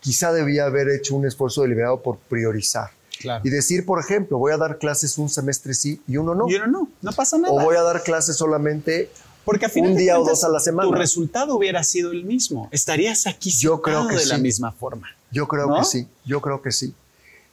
[0.00, 2.90] quizá debía haber hecho un esfuerzo deliberado por priorizar.
[3.20, 3.42] Claro.
[3.46, 6.48] Y decir, por ejemplo, voy a dar clases un semestre sí y uno no.
[6.48, 7.52] Y uno no, no pasa nada.
[7.52, 9.10] O voy a dar clases solamente
[9.44, 10.88] Porque a final un día o dos a la semana.
[10.88, 12.68] Tu resultado hubiera sido el mismo.
[12.72, 14.42] Estarías aquí Yo creo que de la sí.
[14.42, 15.08] misma forma.
[15.30, 15.78] Yo creo ¿No?
[15.78, 16.94] que sí, yo creo que sí.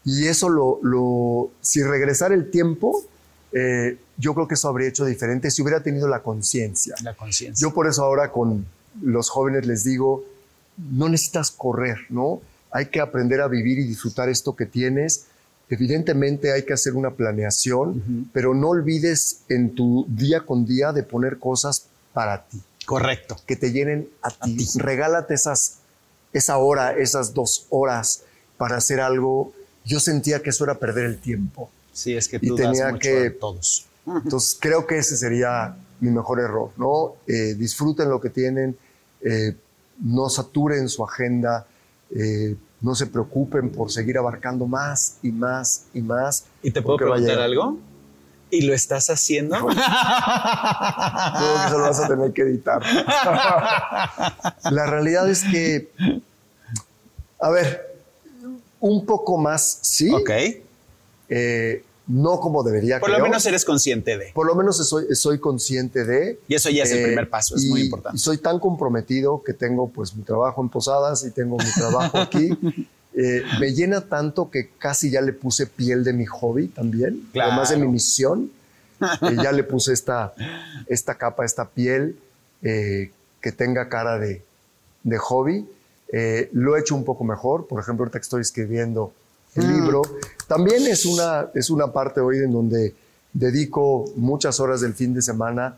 [0.05, 3.03] Y eso lo, lo si regresara el tiempo,
[3.51, 6.95] eh, yo creo que eso habría hecho diferente si hubiera tenido la conciencia.
[7.03, 7.67] La conciencia.
[7.67, 8.65] Yo por eso ahora con
[9.01, 10.23] los jóvenes les digo,
[10.77, 12.41] no necesitas correr, ¿no?
[12.71, 15.25] Hay que aprender a vivir y disfrutar esto que tienes,
[15.71, 21.01] evidentemente hay que hacer una planeación, pero no olvides en tu día con día de
[21.01, 22.61] poner cosas para ti.
[22.85, 23.37] Correcto.
[23.47, 24.67] Que te llenen a ti.
[24.75, 25.77] Regálate esas,
[26.33, 28.23] esa hora, esas dos horas
[28.57, 29.53] para hacer algo.
[29.85, 31.69] Yo sentía que eso era perder el tiempo.
[31.93, 33.85] Sí, es que tú y tenía que todos.
[34.05, 37.15] Entonces creo que ese sería mi mejor error, ¿no?
[37.27, 38.75] Eh, disfruten lo que tienen,
[39.21, 39.55] eh,
[39.99, 41.65] no saturen su agenda,
[42.09, 46.45] eh, no se preocupen por seguir abarcando más y más y más.
[46.63, 47.77] ¿Y te puedo preguntar algo?
[48.49, 49.55] ¿Y lo estás haciendo?
[49.59, 49.75] Creo que
[51.67, 52.81] eso lo vas a tener que editar.
[54.71, 55.91] La realidad es que,
[57.39, 57.95] a ver,
[58.79, 60.11] un poco más sí.
[60.11, 60.31] Ok.
[61.29, 62.99] Eh, no como debería.
[62.99, 64.31] Por lo menos eres consciente de.
[64.33, 66.39] Por lo menos soy, soy consciente de.
[66.47, 68.17] Y eso ya es el eh, primer paso, es muy importante.
[68.17, 72.49] soy tan comprometido que tengo pues mi trabajo en Posadas y tengo mi trabajo aquí.
[73.13, 77.69] Eh, me llena tanto que casi ya le puse piel de mi hobby también, además
[77.69, 78.49] de mi misión.
[79.01, 80.33] Eh, ya le puse esta,
[80.87, 82.17] esta capa, esta piel
[82.61, 84.43] que tenga cara de,
[85.03, 85.67] de hobby.
[86.53, 87.67] lo he hecho un poco mejor.
[87.67, 89.11] Por ejemplo, ahorita que estoy escribiendo
[89.55, 90.03] el libro.
[90.51, 92.93] También es una, es una parte hoy en donde
[93.31, 95.77] dedico muchas horas del fin de semana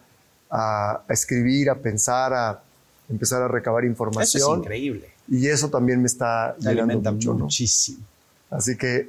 [0.49, 2.59] a, escribir, a pensar, a
[3.07, 4.41] empezar a recabar información.
[4.41, 5.09] Eso es increíble.
[5.27, 7.99] Y eso también me está ayudando mucho, muchísimo.
[8.49, 9.07] Así que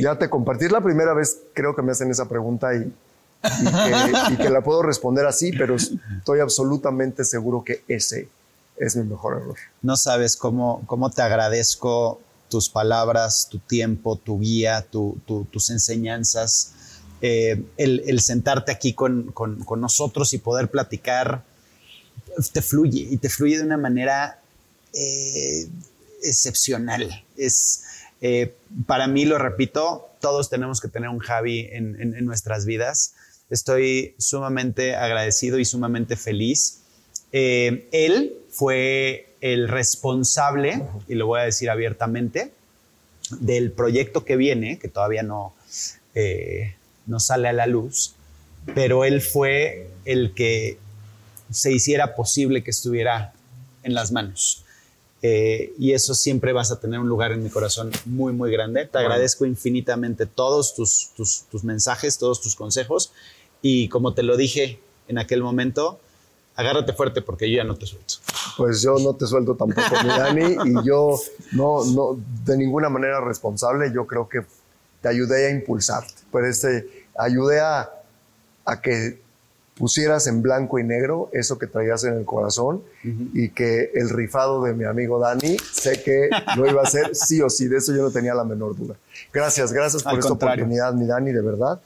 [0.00, 0.68] ya te compartí.
[0.68, 5.24] la primera vez, creo que me hacen esa pregunta y, y, que, la puedo responder
[5.24, 8.28] así, pero estoy absolutamente seguro que ese
[8.76, 9.56] es mi mejor error.
[9.82, 16.74] No sabes cómo, cómo te agradezco tus palabras, tu tiempo, tu guía, tus enseñanzas,
[17.22, 19.34] eh, el, sentarte aquí con,
[19.78, 21.44] nosotros y poder platicar,
[22.52, 24.40] te fluye y te fluye de una manera
[24.92, 25.68] eh,
[26.22, 27.24] excepcional.
[27.36, 27.84] Es,
[28.20, 28.54] eh,
[28.86, 33.14] para mí, lo repito, todos tenemos que tener un Javi en, en nuestras vidas.
[33.48, 36.82] Estoy sumamente agradecido y sumamente feliz.
[37.38, 42.52] Él fue el responsable, y lo voy a decir abiertamente,
[43.40, 45.54] del proyecto que viene, que todavía no,
[46.14, 46.74] eh,
[47.06, 48.14] no sale a la luz,
[48.74, 50.78] pero él fue el que
[51.50, 53.32] se hiciera posible que estuviera
[53.82, 54.64] en las manos.
[55.22, 58.86] Eh, y eso siempre vas a tener un lugar en mi corazón muy, muy grande.
[58.86, 63.12] Te agradezco infinitamente todos tus, tus, tus mensajes, todos tus consejos.
[63.62, 64.78] Y como te lo dije
[65.08, 66.00] en aquel momento,
[66.56, 68.14] agárrate fuerte porque yo ya no te suelto.
[68.56, 71.18] Pues yo no te suelto tampoco, mi Dani, y yo
[71.52, 74.40] no, no, de ninguna manera responsable, yo creo que
[75.00, 77.90] te ayudé a impulsarte, pero este, ayudé a,
[78.64, 79.18] a que
[79.76, 82.82] pusieras en blanco y negro eso que traías en el corazón
[83.34, 87.42] y que el rifado de mi amigo Dani, sé que lo iba a hacer sí
[87.42, 88.94] o sí, de eso yo no tenía la menor duda.
[89.32, 91.80] Gracias, gracias por esta oportunidad, mi Dani, de verdad.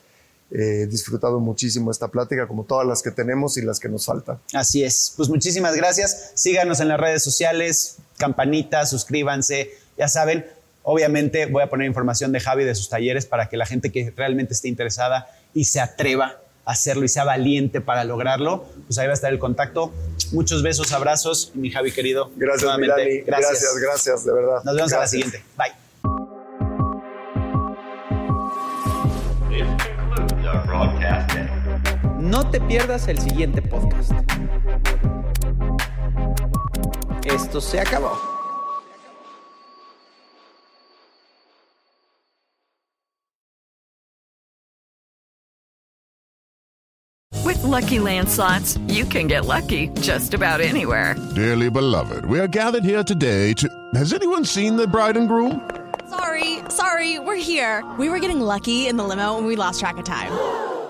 [0.53, 4.40] He disfrutado muchísimo esta plática, como todas las que tenemos y las que nos faltan.
[4.53, 5.12] Así es.
[5.16, 6.32] Pues muchísimas gracias.
[6.34, 9.70] Síganos en las redes sociales, campanita, suscríbanse.
[9.96, 10.46] Ya saben,
[10.82, 14.12] obviamente voy a poner información de Javi de sus talleres para que la gente que
[14.16, 19.07] realmente esté interesada y se atreva a hacerlo y sea valiente para lograrlo, pues ahí
[19.07, 19.92] va a estar el contacto.
[20.32, 22.30] Muchos besos, abrazos, mi Javi querido.
[22.36, 23.20] Gracias, mi Dani.
[23.20, 23.76] Gracias.
[23.80, 24.64] gracias, de verdad.
[24.64, 25.42] Nos vemos a la siguiente.
[25.57, 25.89] Bye.
[32.20, 34.12] No te pierdas el siguiente podcast.
[37.24, 38.12] Esto se acabó.
[47.42, 51.16] With lucky landslots, you can get lucky just about anywhere.
[51.34, 53.66] Dearly beloved, we are gathered here today to.
[53.94, 55.62] Has anyone seen the bride and groom?
[56.10, 57.82] Sorry, sorry, we're here.
[57.98, 60.69] We were getting lucky in the limo and we lost track of time.